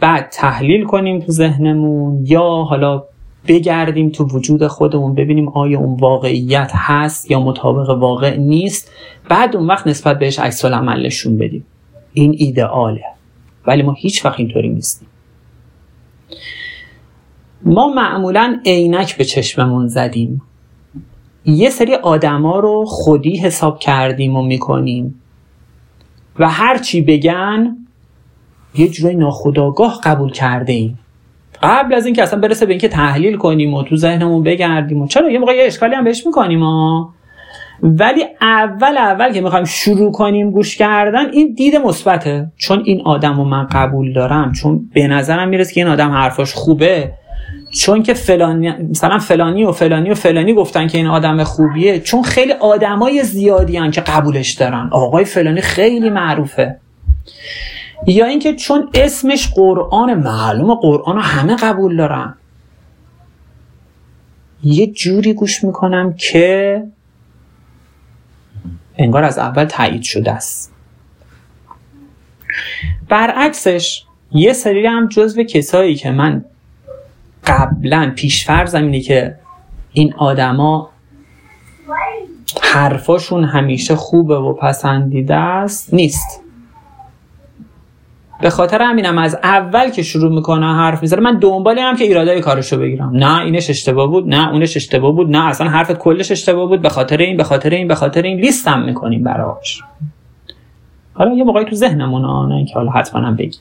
بعد 0.00 0.28
تحلیل 0.28 0.84
کنیم 0.84 1.20
تو 1.20 1.32
ذهنمون 1.32 2.26
یا 2.26 2.42
حالا 2.42 3.04
بگردیم 3.48 4.08
تو 4.08 4.24
وجود 4.24 4.66
خودمون 4.66 5.14
ببینیم 5.14 5.48
آیا 5.48 5.78
اون 5.78 6.00
واقعیت 6.00 6.70
هست 6.74 7.30
یا 7.30 7.40
مطابق 7.40 7.90
واقع 7.90 8.36
نیست. 8.36 8.90
بعد 9.28 9.56
اون 9.56 9.66
وقت 9.66 9.86
نسبت 9.86 10.18
بهش 10.18 10.38
عکس 10.38 10.64
العمل 10.64 11.06
نشون 11.06 11.38
بدیم. 11.38 11.66
این 12.12 12.34
ایدئاله. 12.38 13.04
ولی 13.66 13.82
ما 13.82 13.92
هیچ 13.92 14.24
وقت 14.24 14.40
اینطوری 14.40 14.68
نیستیم. 14.68 15.08
ما 17.64 17.88
معمولا 17.88 18.56
عینک 18.66 19.16
به 19.16 19.24
چشممون 19.24 19.86
زدیم. 19.86 20.42
یه 21.44 21.70
سری 21.70 21.94
آدما 21.94 22.58
رو 22.58 22.84
خودی 22.86 23.36
حساب 23.36 23.78
کردیم 23.78 24.36
و 24.36 24.42
می‌کنیم. 24.42 25.22
و 26.38 26.48
هر 26.48 26.78
چی 26.78 27.02
بگن 27.02 27.76
یه 28.74 28.88
جورای 28.88 29.16
ناخداگاه 29.16 30.00
قبول 30.04 30.32
کرده 30.32 30.72
ایم 30.72 30.98
قبل 31.62 31.94
از 31.94 32.06
اینکه 32.06 32.22
اصلا 32.22 32.40
برسه 32.40 32.66
به 32.66 32.72
اینکه 32.72 32.88
تحلیل 32.88 33.36
کنیم 33.36 33.74
و 33.74 33.82
تو 33.82 33.96
ذهنمون 33.96 34.42
بگردیم 34.42 35.02
و 35.02 35.06
چرا 35.06 35.30
یه 35.30 35.38
موقع 35.38 35.56
یه 35.56 35.66
اشکالی 35.66 35.94
هم 35.94 36.04
بهش 36.04 36.26
می‌کنیم 36.26 36.62
ولی 37.82 38.24
اول 38.40 38.96
اول 38.98 39.32
که 39.32 39.40
می‌خوایم 39.40 39.64
شروع 39.64 40.12
کنیم 40.12 40.50
گوش 40.50 40.76
کردن 40.76 41.30
این 41.32 41.54
دید 41.54 41.76
مثبته. 41.76 42.52
چون 42.56 42.82
این 42.84 43.02
آدم 43.04 43.36
رو 43.36 43.44
من 43.44 43.66
قبول 43.66 44.12
دارم. 44.12 44.52
چون 44.52 44.90
به 44.94 45.06
نظرم 45.06 45.48
می‌رسه 45.48 45.74
که 45.74 45.80
این 45.80 45.90
آدم 45.90 46.10
حرفاش 46.10 46.54
خوبه. 46.54 47.12
چون 47.72 48.02
که 48.02 48.14
فلانی 48.14 48.70
مثلا 48.70 49.18
فلانی 49.18 49.64
و 49.64 49.72
فلانی 49.72 50.10
و 50.10 50.14
فلانی 50.14 50.54
گفتن 50.54 50.86
که 50.86 50.98
این 50.98 51.06
آدم 51.06 51.44
خوبیه 51.44 52.00
چون 52.00 52.22
خیلی 52.22 52.52
آدمای 52.52 53.24
زیادی 53.24 53.76
هن 53.76 53.90
که 53.90 54.00
قبولش 54.00 54.52
دارن. 54.52 54.88
آقای 54.92 55.24
فلانی 55.24 55.60
خیلی 55.60 56.10
معروفه. 56.10 56.76
یا 58.06 58.26
اینکه 58.26 58.54
چون 58.54 58.90
اسمش 58.94 59.48
قرآن 59.54 60.14
معلوم 60.14 60.74
قرآن 60.74 61.18
همه 61.20 61.56
قبول 61.56 61.96
دارن. 61.96 62.34
یه 64.62 64.86
جوری 64.86 65.32
گوش 65.34 65.64
می‌کنم 65.64 66.14
که 66.14 66.82
انگار 68.98 69.24
از 69.24 69.38
اول 69.38 69.64
تایید 69.64 70.02
شده 70.02 70.32
است. 70.32 70.72
برعکسش 73.08 74.04
یه 74.32 74.52
سری 74.52 74.86
هم 74.86 75.08
جزو 75.08 75.42
کسایی 75.42 75.94
که 75.94 76.10
من 76.10 76.44
قبلا 77.46 78.12
پیشفرزم 78.16 78.82
اینه 78.82 79.00
که 79.00 79.34
این 79.92 80.14
آدما 80.14 80.88
حرفاشون 82.62 83.44
همیشه 83.44 83.96
خوبه 83.96 84.38
و 84.38 84.52
پسندیده 84.52 85.34
است 85.34 85.94
نیست. 85.94 86.42
به 88.40 88.50
خاطر 88.50 88.82
همینم 88.82 89.18
از 89.18 89.34
اول 89.42 89.90
که 89.90 90.02
شروع 90.02 90.34
می‌کنه 90.34 90.74
حرف 90.74 91.02
می‌زنه 91.02 91.20
من 91.20 91.38
دنبال 91.38 91.78
هم 91.78 91.96
که 91.96 92.04
ایرادای 92.04 92.40
کارشو 92.40 92.78
بگیرم. 92.78 93.10
نه 93.10 93.40
اینش 93.40 93.70
اشتباه 93.70 94.06
بود 94.06 94.28
نه 94.28 94.52
اونش 94.52 94.76
اشتباه 94.76 95.12
بود 95.12 95.30
نه 95.30 95.48
اصلا 95.48 95.68
حرف 95.68 95.90
کلش 95.90 96.30
اشتباه 96.30 96.68
بود 96.68 96.82
به 96.82 96.88
خاطر 96.88 97.16
این 97.16 97.36
به 97.36 97.44
خاطر 97.44 97.70
این 97.70 97.88
به 97.88 97.94
خاطر 97.94 98.22
این. 98.22 98.40
لیستم 98.40 98.82
می‌کنیم 98.82 99.22
براش. 99.24 99.82
حالا 101.14 101.34
یه 101.34 101.44
موقعی 101.44 101.64
تو 101.64 101.76
ذهنمون 101.76 102.48
نه 102.48 102.54
اینکه 102.54 102.74
حالا 102.74 102.90
حتما 102.90 103.20
هم 103.20 103.36
بگیم. 103.36 103.60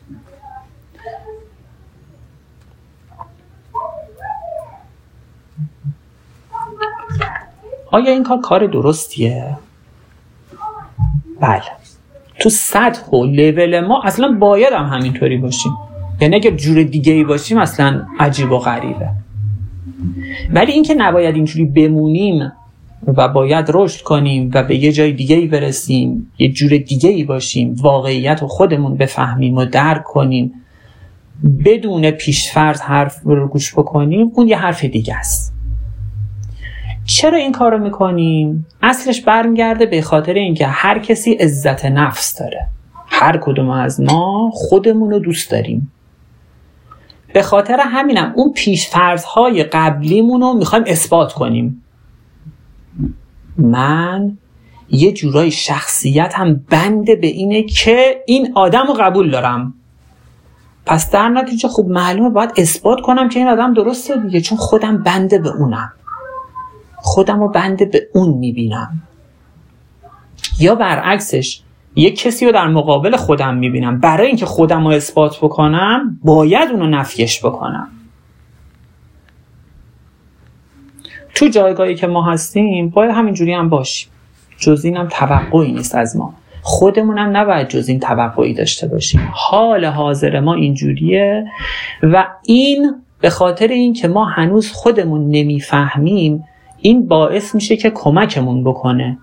آیا 7.92 8.12
این 8.12 8.24
کار 8.24 8.40
کار 8.42 8.68
درستیه؟ 8.68 9.58
بله. 11.42 11.62
تو 12.40 12.50
سطح 12.50 13.12
و 13.12 13.26
لیول 13.26 13.80
ما 13.80 14.02
اصلا 14.04 14.38
باید 14.40 14.74
هم 14.74 14.86
همینطوری 14.86 15.38
باشیم. 15.38 15.72
یعنی 16.22 16.36
اگر 16.36 16.52
جور 16.52 16.84
دیگه 16.84 17.14
ای 17.14 17.24
باشیم 17.24 17.58
اصلا 17.58 18.06
عجیب 18.20 18.52
و 18.52 18.58
غریبه. 18.58 19.10
ولی 20.54 20.72
اینکه 20.72 20.94
نباید 20.94 21.36
اینجوری 21.36 21.66
بمونیم 21.66 22.52
و 23.08 23.28
باید 23.28 23.66
رشد 23.70 24.02
کنیم 24.02 24.52
و 24.54 24.64
به 24.64 24.76
یه 24.76 24.92
جای 24.92 25.12
دیگه 25.12 25.36
ای 25.36 25.48
برسیم 25.48 26.32
یه 26.40 26.52
جور 26.52 26.78
دیگه 26.78 27.10
ای 27.10 27.24
باشیم 27.24 27.76
واقعیت 27.82 28.44
و 28.44 28.48
خودمون 28.48 28.98
بفهمیم 28.98 29.58
و 29.58 29.66
درک 29.66 30.04
کنیم 30.04 30.54
بدون 31.66 32.12
پیشفرض 32.12 32.82
حرف 32.82 33.22
رو 33.24 33.48
گوش 33.48 33.74
بکنیم 33.74 34.32
اون 34.34 34.48
یه 34.48 34.58
حرف 34.58 34.86
دیگه 34.86 35.16
است. 35.16 35.61
چرا 37.12 37.38
این 37.38 37.52
کارو 37.52 37.78
می‌کنیم؟ 37.78 38.65
اصلش 38.82 39.21
برمیگرده 39.21 39.86
به 39.86 40.02
خاطر 40.02 40.34
اینکه 40.34 40.67
هر 40.67 41.00
کسی 41.00 41.34
عزت 41.34 41.86
نفس 41.86 42.39
داره. 42.39 42.67
هر 43.08 43.38
کدوم 43.38 43.69
از 43.69 44.02
ما 44.02 44.50
خودمون 44.54 45.12
رو 45.12 45.19
دوست 45.19 45.52
داریم. 45.52 45.91
به 47.34 47.41
خاطر 47.41 47.80
همینم 47.80 48.34
اون 48.36 48.54
پیشفرض 48.54 49.24
های 49.24 49.63
قبلیمون 49.63 50.41
رو 50.41 50.54
می‌خوایم 50.54 50.84
اثبات 50.88 51.34
کنیم. 51.34 51.84
من 53.58 54.38
یه 54.89 55.12
جورای 55.12 55.52
شخصیت 55.52 56.34
هم 56.36 56.65
بنده 56.69 57.15
به 57.15 57.28
اینه 57.28 57.63
که 57.63 58.24
این 58.26 58.52
آدم 58.56 58.88
رو 58.88 58.93
قبول 58.93 59.32
دارم. 59.32 59.74
پس 60.86 61.12
در 61.12 61.30
نتیجه 61.30 61.69
خب 61.69 61.86
معلومه 61.88 62.30
باید 62.30 62.52
اثبات 62.58 63.02
کنم 63.02 63.30
که 63.30 63.39
این 63.39 63.47
آدم 63.47 63.74
درسته 63.74 64.17
دیگه 64.17 64.41
چون 64.41 64.58
خودم 64.58 65.04
بنده 65.04 65.39
به 65.39 65.50
اونم. 65.50 65.93
خودم 67.02 67.40
رو 67.40 67.48
بنده 67.48 67.86
به 67.86 68.08
اون 68.14 68.30
می‌بینم. 68.30 69.02
یا 70.60 70.76
برعکسش 70.76 71.62
یک 71.96 72.20
کسی 72.20 72.46
رو 72.46 72.52
در 72.52 72.68
مقابل 72.68 73.16
خودم 73.16 73.56
می‌بینم. 73.56 74.00
برای 74.00 74.28
اینکه 74.28 74.46
خودم 74.46 74.88
رو 74.88 74.94
اثبات 74.94 75.38
بکنم 75.38 76.20
باید 76.24 76.70
اونو 76.70 76.88
نفیش 76.88 77.46
بکنم. 77.46 77.88
تو 81.36 81.48
جایگاهی 81.48 81.96
که 81.96 82.08
ما 82.08 82.32
هستیم 82.32 82.90
باید 82.90 83.12
همینجوری 83.12 83.54
هم 83.54 83.70
باشیم. 83.70 84.10
جز 84.58 84.86
این 84.86 84.98
هم 84.98 85.08
توقعی 85.08 85.72
نیست 85.72 85.96
از 85.96 86.18
ما. 86.18 86.34
خودمون 86.62 87.18
هم 87.18 87.38
نباید 87.38 87.68
جز 87.68 87.90
این 87.90 88.00
توقعی 88.00 88.54
داشته 88.54 88.88
باشیم. 88.88 89.30
حال 89.34 89.86
حاضر 89.86 90.40
ما 90.40 90.54
اینجوریه 90.54 91.48
و 92.04 92.28
این 92.46 92.96
به 93.22 93.30
خاطر 93.30 93.68
اینکه 93.68 94.08
ما 94.08 94.26
هنوز 94.26 94.72
خودمون 94.72 95.30
نمی‌فهمیم 95.30 96.44
این 96.82 97.08
باعث 97.08 97.56
میشه 97.56 97.78
که 97.78 97.89
کمکمون 97.89 98.63
بکنه 98.63 99.17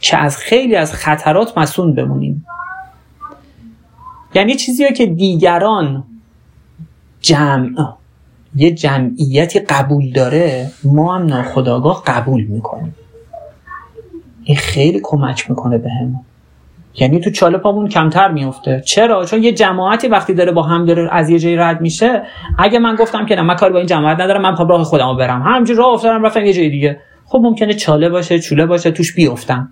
که 0.00 0.16
از 0.16 0.36
خیلی 0.36 0.76
از 0.76 0.92
خطرات 0.92 1.58
مسون 1.58 1.94
بمونیم. 1.94 2.46
یعنی 4.34 4.54
چیزی 4.54 4.92
که 4.92 5.06
دیگران 5.06 6.04
جمع 7.20 7.94
یه 8.56 8.70
جمعیتی 8.70 9.60
قبول 9.60 10.12
داره 10.12 10.70
ما 10.84 11.16
هم 11.16 11.26
ناخداگاه 11.26 12.02
قبول 12.06 12.44
می‌کنیم. 12.44 12.94
این 14.44 14.56
خیلی 14.56 15.00
کمک 15.02 15.50
می‌کنه 15.50 15.78
بهمون. 15.78 16.12
به 16.12 16.33
یعنی 16.96 17.20
تو 17.20 17.30
چاله 17.30 17.58
پامون 17.58 17.88
کمتر 17.88 18.30
میفته 18.30 18.82
چرا؟ 18.86 19.24
چون 19.24 19.42
یه 19.42 19.52
جماعتی 19.52 20.08
وقتی 20.08 20.34
داره 20.34 20.52
با 20.52 20.62
هم 20.62 20.84
داره 20.84 21.08
از 21.12 21.30
یه 21.30 21.38
جایی 21.38 21.56
رد 21.56 21.80
میشه 21.80 22.22
اگه 22.58 22.78
من 22.78 22.94
گفتم 22.94 23.26
که 23.26 23.36
نه 23.36 23.42
من 23.42 23.54
کاری 23.54 23.72
با 23.72 23.78
این 23.78 23.86
جماعت 23.86 24.20
ندارم 24.20 24.42
من 24.42 24.50
می‌خوام 24.50 24.68
راه 24.68 24.84
خودمو 24.84 25.14
برم. 25.14 25.42
همینجوری 25.42 25.78
راه 25.78 25.88
افتادم 25.88 26.22
رفتم 26.22 26.44
یه 26.44 26.52
جای 26.52 26.68
دیگه. 26.68 27.00
خب 27.26 27.38
ممکنه 27.38 27.74
چاله 27.74 28.08
باشه 28.08 28.38
چوله 28.38 28.66
باشه 28.66 28.90
توش 28.90 29.14
بیفتم. 29.14 29.68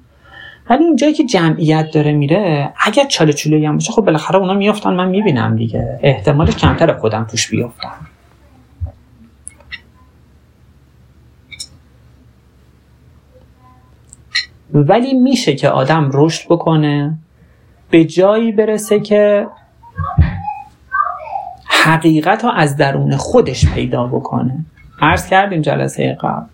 ولی 0.71 0.85
اینجایی 0.85 1.13
که 1.13 1.25
جمعیت 1.25 1.91
داره 1.95 2.13
میره 2.13 2.73
اگر 2.87 3.05
چاله 3.05 3.33
چوله 3.33 3.69
هم 3.69 3.75
باشه 3.75 3.93
خب 3.93 4.03
بالاخره 4.03 4.37
اونا 4.37 4.55
میافتن 4.55 4.95
من 4.95 5.09
می‌بینم 5.09 5.57
دیگه. 5.57 5.99
احتمالش 6.03 6.57
کمتر 6.57 6.93
خودم 6.93 7.27
توش 7.31 7.51
بیفتم. 7.51 7.93
ولی 14.75 15.15
میشه 15.15 15.55
که 15.55 15.69
آدم 15.69 16.11
رشد 16.15 16.49
بکنه 16.49 17.19
به 17.91 18.05
جایی 18.05 18.53
برسه 18.53 19.01
که 19.01 19.47
حقیقت 21.65 22.45
رو 22.45 22.51
از 22.51 22.77
درون 22.77 23.17
خودش 23.17 23.75
پیدا 23.75 24.07
بکنه. 24.07 24.65
عرض 25.01 25.29
کردیم 25.29 25.61
جلسه 25.61 26.19
قبل 26.21 26.47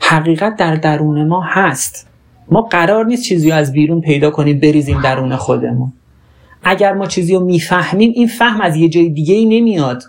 حقیقت 0.00 0.56
در 0.56 0.74
درون 0.74 1.28
ما 1.28 1.40
هست. 1.40 2.08
ما 2.50 2.62
قرار 2.62 3.04
نیست 3.04 3.22
چیزی 3.22 3.52
از 3.52 3.72
بیرون 3.72 4.00
پیدا 4.00 4.30
کنیم 4.30 4.60
بریزیم 4.60 5.00
درون 5.00 5.36
خودمون. 5.36 5.92
اگر 6.62 6.92
ما 6.92 7.06
چیزی 7.06 7.34
رو 7.34 7.44
می‌فهمیم 7.44 8.12
این 8.14 8.26
فهم 8.26 8.60
از 8.60 8.76
یه 8.76 8.88
جای 8.88 9.08
دیگه 9.08 9.34
ای 9.34 9.60
نمیاد. 9.60 10.02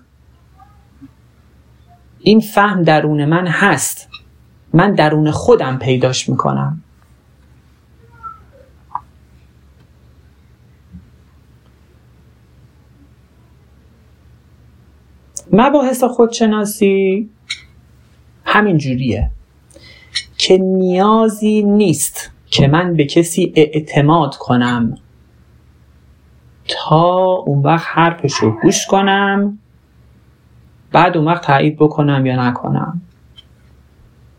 این 2.20 2.40
فهم 2.40 2.84
درون 2.84 3.26
من 3.26 3.48
هست. 3.48 4.10
من 4.74 4.94
درون 4.94 5.32
خودم 5.32 5.78
پیداش 5.78 6.30
می‌کنم. 6.30 6.82
مباحث 15.58 16.04
خودشناسی 16.04 17.30
همین 18.46 18.78
جوریه 18.78 19.32
که 20.38 20.58
نیازی 20.58 21.64
نیست 21.64 22.32
که 22.46 22.68
من 22.68 22.96
به 22.96 23.06
کسی 23.06 23.54
اعتماد 23.56 24.36
کنم 24.36 24.98
تا 26.68 27.24
اون 27.24 27.62
وقت 27.62 27.88
حرفش 27.90 28.34
رو 28.34 28.52
گوش 28.62 28.86
کنم 28.88 29.60
بعد 30.92 31.18
اون 31.18 31.28
وقت 31.28 31.44
تایید 31.44 31.76
بکنم 31.76 32.26
یا 32.26 32.48
نکنم. 32.48 33.02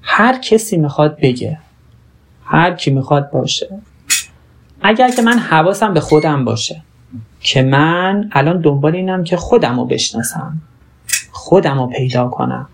هر 0.02 0.38
کسی 0.38 0.76
می‌خواد 0.76 1.20
بگه. 1.20 1.58
هر 2.44 2.74
کی 2.74 2.90
می‌خواد 2.90 3.30
باشه. 3.30 3.78
اگر 4.82 5.10
که 5.10 5.22
من 5.22 5.38
حواسم 5.38 5.94
به 5.94 6.00
خودم 6.00 6.44
باشه 6.44 6.82
که 7.40 7.62
من 7.62 8.30
الان 8.32 8.60
دنبال 8.60 8.96
اینم 8.96 9.24
که 9.24 9.36
خودم 9.36 9.80
رو 9.80 9.84
بشناسم. 9.84 10.60
خودم 11.46 11.78
رو 11.78 11.86
پیدا 11.86 12.28
کنم. 12.28 12.68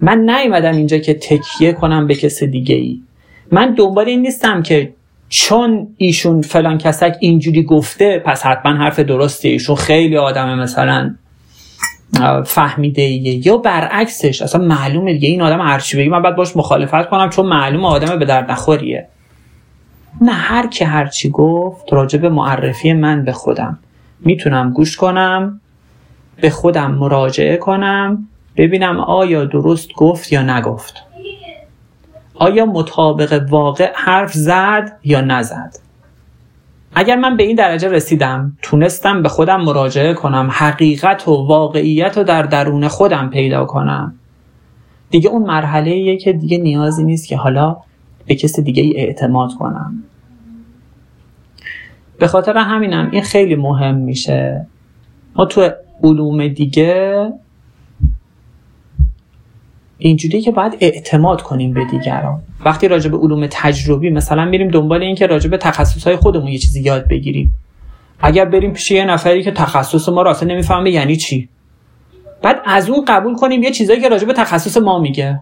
من 0.00 0.18
نیومدم 0.18 0.76
اینجا 0.76 0.98
که 0.98 1.14
تکیه 1.14 1.72
کنم 1.72 2.06
به 2.06 2.14
کس 2.14 2.42
دیگه 2.42 2.74
ای 2.74 3.00
من 3.50 3.74
دنبال 3.74 4.06
این 4.06 4.22
نیستم 4.22 4.62
که 4.62 4.92
چون 5.28 5.88
ایشون 5.96 6.42
فلان 6.42 6.78
کسک 6.78 7.16
اینجوری 7.20 7.62
گفته 7.62 8.18
پس 8.18 8.46
حتما 8.46 8.72
حرف 8.72 8.98
درسته. 8.98 9.48
ایشون 9.48 9.76
خیلی 9.76 10.16
آدم 10.16 10.58
مثلا 10.58 11.14
فهمیده 12.46 13.02
ایه. 13.02 13.46
یا 13.46 13.56
برعکسش 13.56 14.42
اصلا 14.42 14.64
معلومه 14.64 15.12
دیگه. 15.12 15.28
این 15.28 15.42
آدم 15.42 15.60
هرچی 15.60 15.96
بگی 15.96 16.08
من 16.08 16.22
باید 16.22 16.36
باش 16.36 16.56
مخالفت 16.56 17.08
کنم 17.08 17.30
چون 17.30 17.46
معلوم 17.46 17.84
آدم 17.84 18.18
به 18.18 18.24
درد 18.24 18.50
نخوریه. 18.50 19.08
نه 20.20 20.32
هر 20.32 20.66
کی 20.66 20.84
هرچی 20.84 21.30
گفت 21.30 21.92
راجع 21.92 22.18
به 22.18 22.28
معرفی 22.28 22.92
من 22.92 23.24
به 23.24 23.32
خودم. 23.32 23.78
می‌تونم 24.20 24.72
گوش 24.72 24.96
کنم. 24.96 25.60
به 26.42 26.50
خودم 26.50 26.90
مراجعه 26.90 27.56
کنم 27.56 28.28
ببینم 28.56 29.00
آیا 29.00 29.44
درست 29.44 29.92
گفت 29.92 30.32
یا 30.32 30.42
نگفت. 30.42 30.94
آیا 32.34 32.66
مطابق 32.66 33.46
واقع 33.50 33.92
حرف 33.94 34.32
زد 34.32 34.98
یا 35.04 35.20
نزد. 35.20 35.76
اگر 36.94 37.16
من 37.16 37.36
به 37.36 37.42
این 37.42 37.56
درجه 37.56 37.88
رسیدم 37.88 38.56
تونستم 38.62 39.22
به 39.22 39.28
خودم 39.28 39.60
مراجعه 39.60 40.14
کنم 40.14 40.48
حقیقت 40.52 41.28
و 41.28 41.46
واقعیت 41.46 42.18
رو 42.18 42.24
در 42.24 42.42
درون 42.42 42.88
خودم 42.88 43.30
پیدا 43.30 43.64
کنم. 43.64 44.14
دیگه 45.10 45.28
اون 45.28 45.42
مرحله 45.42 46.16
که 46.16 46.32
دیگه 46.32 46.58
نیازی 46.58 47.04
نیست 47.04 47.28
که 47.28 47.36
حالا 47.36 47.76
به 48.26 48.34
کسی 48.34 48.62
دیگه 48.62 48.92
اعتماد 48.96 49.54
کنم. 49.54 50.02
به 52.18 52.26
خاطر 52.26 52.56
همینم 52.56 53.08
این 53.10 53.22
خیلی 53.22 53.54
مهم 53.54 53.94
میشه. 53.94 54.66
ما 55.36 55.44
تو 55.44 55.70
علوم 56.02 56.48
دیگه 56.48 57.32
اینجوری 59.98 60.40
که 60.40 60.50
باید 60.50 60.76
اعتماد 60.80 61.42
کنیم 61.42 61.72
به 61.72 61.84
دیگران. 61.84 62.40
وقتی 62.64 62.88
راجع 62.88 63.10
به 63.10 63.16
علوم 63.16 63.46
تجربی 63.50 64.10
مثلا 64.10 64.44
میریم 64.44 64.68
دنبال 64.68 65.02
این 65.02 65.14
که 65.14 65.26
راجع 65.26 65.50
به 65.50 65.56
تخصص 65.56 66.06
های 66.06 66.16
خودمون 66.16 66.48
یه 66.48 66.58
چیزی 66.58 66.80
یاد 66.80 67.08
بگیریم. 67.08 67.54
اگر 68.20 68.44
بریم 68.44 68.72
پیش 68.72 68.90
یه 68.90 69.04
نفری 69.04 69.42
که 69.42 69.50
تخصص 69.50 70.08
ما 70.08 70.22
اصلا 70.22 70.48
نمی‌فهمه 70.48 70.90
یعنی 70.90 71.16
چی؟ 71.16 71.48
بعد 72.42 72.62
از 72.64 72.90
اون 72.90 73.04
قبول 73.04 73.34
کنیم 73.34 73.62
یه 73.62 73.70
چیزایی 73.70 74.00
که 74.00 74.08
راجع 74.08 74.26
به 74.26 74.32
تخصص 74.32 74.76
ما 74.76 74.98
میگه. 74.98 75.40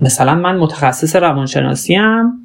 مثلا 0.00 0.34
من 0.34 0.58
متخصص 0.58 1.16
روانشناسی 1.16 1.94
هم 1.94 2.40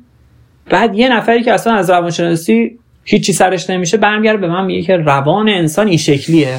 بعد 0.70 0.96
یه 0.96 1.10
نفری 1.10 1.44
که 1.44 1.54
اصلا 1.54 1.74
از 1.74 1.90
روانشناسی 1.90 2.80
هیچی 3.06 3.34
سرش 3.34 3.70
نمیشه 3.70 3.98
برمیگرده 3.98 4.38
به 4.38 4.48
من 4.48 4.66
میگه 4.66 4.82
که 4.82 4.98
روان 4.98 5.50
انسان 5.50 5.88
این 5.88 5.98
شکلیه. 5.98 6.58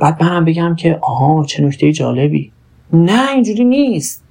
بعد 0.00 0.22
منم 0.22 0.44
بگم 0.44 0.74
که 0.74 0.98
آها 1.02 1.44
چه 1.44 1.62
نکته 1.62 1.92
جالبی. 1.92 2.52
نه 2.92 3.30
اینجوری 3.30 3.64
نیست. 3.64 4.24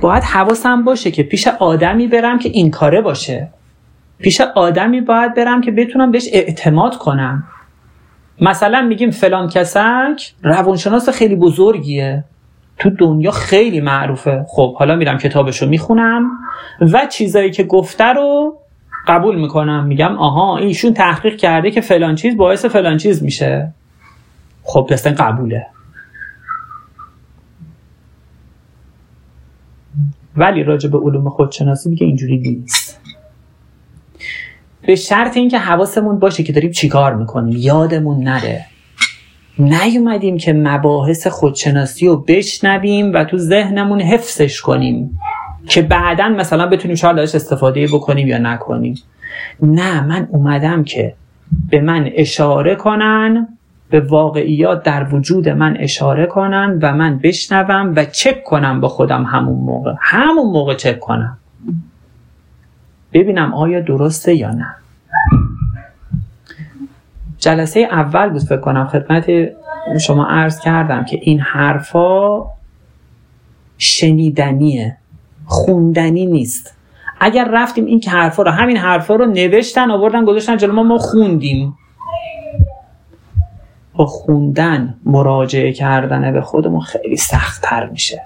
باید 0.00 0.22
حواسم 0.22 0.84
باشه 0.84 1.10
که 1.10 1.22
پیش 1.22 1.46
آدمی 1.46 2.06
برم 2.06 2.38
که 2.38 2.48
این 2.48 2.70
کاره 2.70 3.00
باشه. 3.00 3.48
پیش 4.18 4.40
آدمی 4.40 5.00
باید 5.00 5.34
برم 5.34 5.60
که 5.60 5.70
بتونم 5.70 6.10
بهش 6.10 6.28
اعتماد 6.32 6.98
کنم. 6.98 7.44
مثلا 8.40 8.82
میگیم 8.82 9.10
فلان 9.10 9.48
کسک 9.48 10.34
روانشناس 10.42 11.08
خیلی 11.08 11.36
بزرگیه. 11.36 12.24
تو 12.78 12.90
دنیا 12.90 13.30
خیلی 13.30 13.80
معروفه. 13.80 14.44
خب 14.48 14.74
حالا 14.76 14.96
میرم 14.96 15.18
کتابشو 15.18 15.68
می‌خونم 15.68 16.30
و 16.80 17.06
چیزایی 17.06 17.50
که 17.50 17.64
گفته 17.64 18.04
رو 18.04 18.58
قبول 19.08 19.40
می‌کنم. 19.40 19.86
میگم 19.86 20.16
آها 20.16 20.58
ایشون 20.58 20.94
تحقیق 20.94 21.36
کرده 21.36 21.70
که 21.70 21.80
فلان 21.80 22.14
چیز 22.14 22.36
باعث 22.36 22.64
فلان 22.64 22.96
چیز 22.96 23.22
میشه. 23.22 23.72
خب 24.62 24.86
پس 24.90 25.06
قبوله. 25.06 25.66
ولی 30.36 30.62
راجع 30.62 30.90
به 30.90 30.98
علوم 30.98 31.28
خودشناسی 31.28 31.90
دیگه 31.90 32.06
اینجوری 32.06 32.38
نیست. 32.38 33.00
به 34.86 34.96
شرط 34.96 35.36
اینکه 35.36 35.58
حواسمون 35.58 36.18
باشه 36.18 36.42
که 36.42 36.52
داریم 36.52 36.70
چیکار 36.70 37.14
می‌کنیم. 37.14 37.56
یادمون 37.56 38.24
نره. 38.24 38.66
نیومدیم 39.58 40.36
که 40.36 40.52
مباحث 40.52 41.26
خودشناسی 41.26 42.06
رو 42.06 42.16
بشنویم 42.16 43.12
و 43.12 43.24
تو 43.24 43.38
ذهنمون 43.38 44.00
حفظش 44.00 44.60
کنیم. 44.60 45.18
که 45.68 45.82
بعدا 45.82 46.28
مثلا 46.28 46.66
بتونیم 46.66 46.96
شاید 46.96 47.18
ازش 47.18 47.34
استفاده 47.34 47.86
بکنیم 47.86 48.28
یا 48.28 48.38
نکنیم. 48.38 48.94
نه 49.62 50.06
من 50.06 50.28
اومدم 50.30 50.84
که 50.84 51.14
به 51.70 51.80
من 51.80 52.10
اشاره 52.14 52.74
کنن 52.74 53.48
به 53.90 54.00
واقعیات 54.00 54.82
در 54.82 55.14
وجود 55.14 55.48
من 55.48 55.76
اشاره 55.76 56.26
کنن 56.26 56.78
و 56.82 56.94
من 56.94 57.18
بشنوم 57.18 57.92
و 57.96 58.04
چک 58.04 58.44
کنم 58.44 58.80
با 58.80 58.88
خودم 58.88 59.24
همون 59.24 59.58
موقع. 59.58 59.94
همون 60.00 60.52
موقع 60.52 60.74
چک 60.74 60.98
کنم. 60.98 61.38
ببینم 63.12 63.54
آیا 63.54 63.80
درسته 63.80 64.34
یا 64.34 64.50
نه. 64.50 64.74
جلسه 67.38 67.80
اول 67.80 68.28
بود 68.28 68.42
فکر 68.42 68.60
کنم 68.60 68.86
خدمت 68.86 69.30
شما 70.00 70.26
عرض 70.26 70.60
کردم 70.60 71.04
که 71.04 71.18
این 71.22 71.40
حرفا 71.40 72.44
شنیدنیه 73.78 74.96
خوندنی 75.46 76.26
نیست. 76.26 76.74
اگر 77.20 77.48
رفتیم 77.52 77.84
این 77.84 78.00
که 78.00 78.10
حرفا 78.10 78.42
رو 78.42 78.50
همین 78.50 78.76
حرفا 78.76 79.14
رو 79.14 79.26
نوشتن 79.26 79.90
آوردن 79.90 80.24
گذاشتن 80.24 80.56
جلو 80.56 80.72
ما 80.72 80.82
ما 80.82 80.98
خوندیم. 80.98 81.74
با 83.94 84.06
خوندن 84.06 84.94
مراجعه 85.04 85.72
کردن 85.72 86.32
به 86.32 86.40
خودمون 86.40 86.80
خیلی 86.80 87.16
سختتر 87.16 87.86
میشه. 87.86 88.22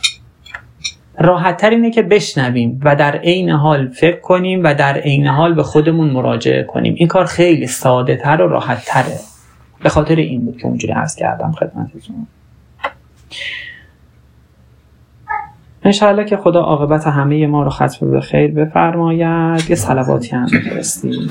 راحتتر 1.19 1.71
اینه 1.71 1.91
که 1.91 2.03
بشنویم 2.03 2.81
و 2.85 2.97
در 2.97 3.17
عین 3.17 3.51
حال 3.51 3.89
فکر 3.89 4.21
کنیم 4.21 4.65
و 4.65 4.75
در 4.75 4.95
عین 4.95 5.27
حال 5.27 5.55
به 5.55 5.63
خودمون 5.63 6.11
مراجعه 6.11 6.63
کنیم. 6.63 6.95
این 6.97 7.09
کار 7.09 7.25
خیلی 7.25 7.67
ساده 7.67 8.17
تر 8.17 8.43
و 8.43 8.49
راحت 8.49 8.85
تره 8.85 9.19
به 9.83 9.89
خاطر 9.89 10.17
این 10.17 10.45
بود 10.45 10.57
که 10.57 10.67
اونجوری 10.67 10.93
عرض 10.93 11.17
کردم 11.17 11.53
خدمتتون. 11.53 12.27
انشاءالله 15.85 16.25
که 16.25 16.37
خدا 16.37 16.61
عاقبت 16.61 17.07
همه 17.07 17.47
ما 17.47 17.63
رو 17.63 17.71
ختم 17.71 18.11
به 18.11 18.21
خیر 18.21 18.51
بفرماید. 18.51 19.71
یه 19.71 19.77
صلواتی 19.77 20.31
هم 20.31 20.47
بفرستیم. 20.47 21.31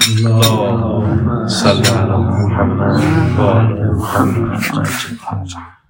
محمد. 3.98 5.81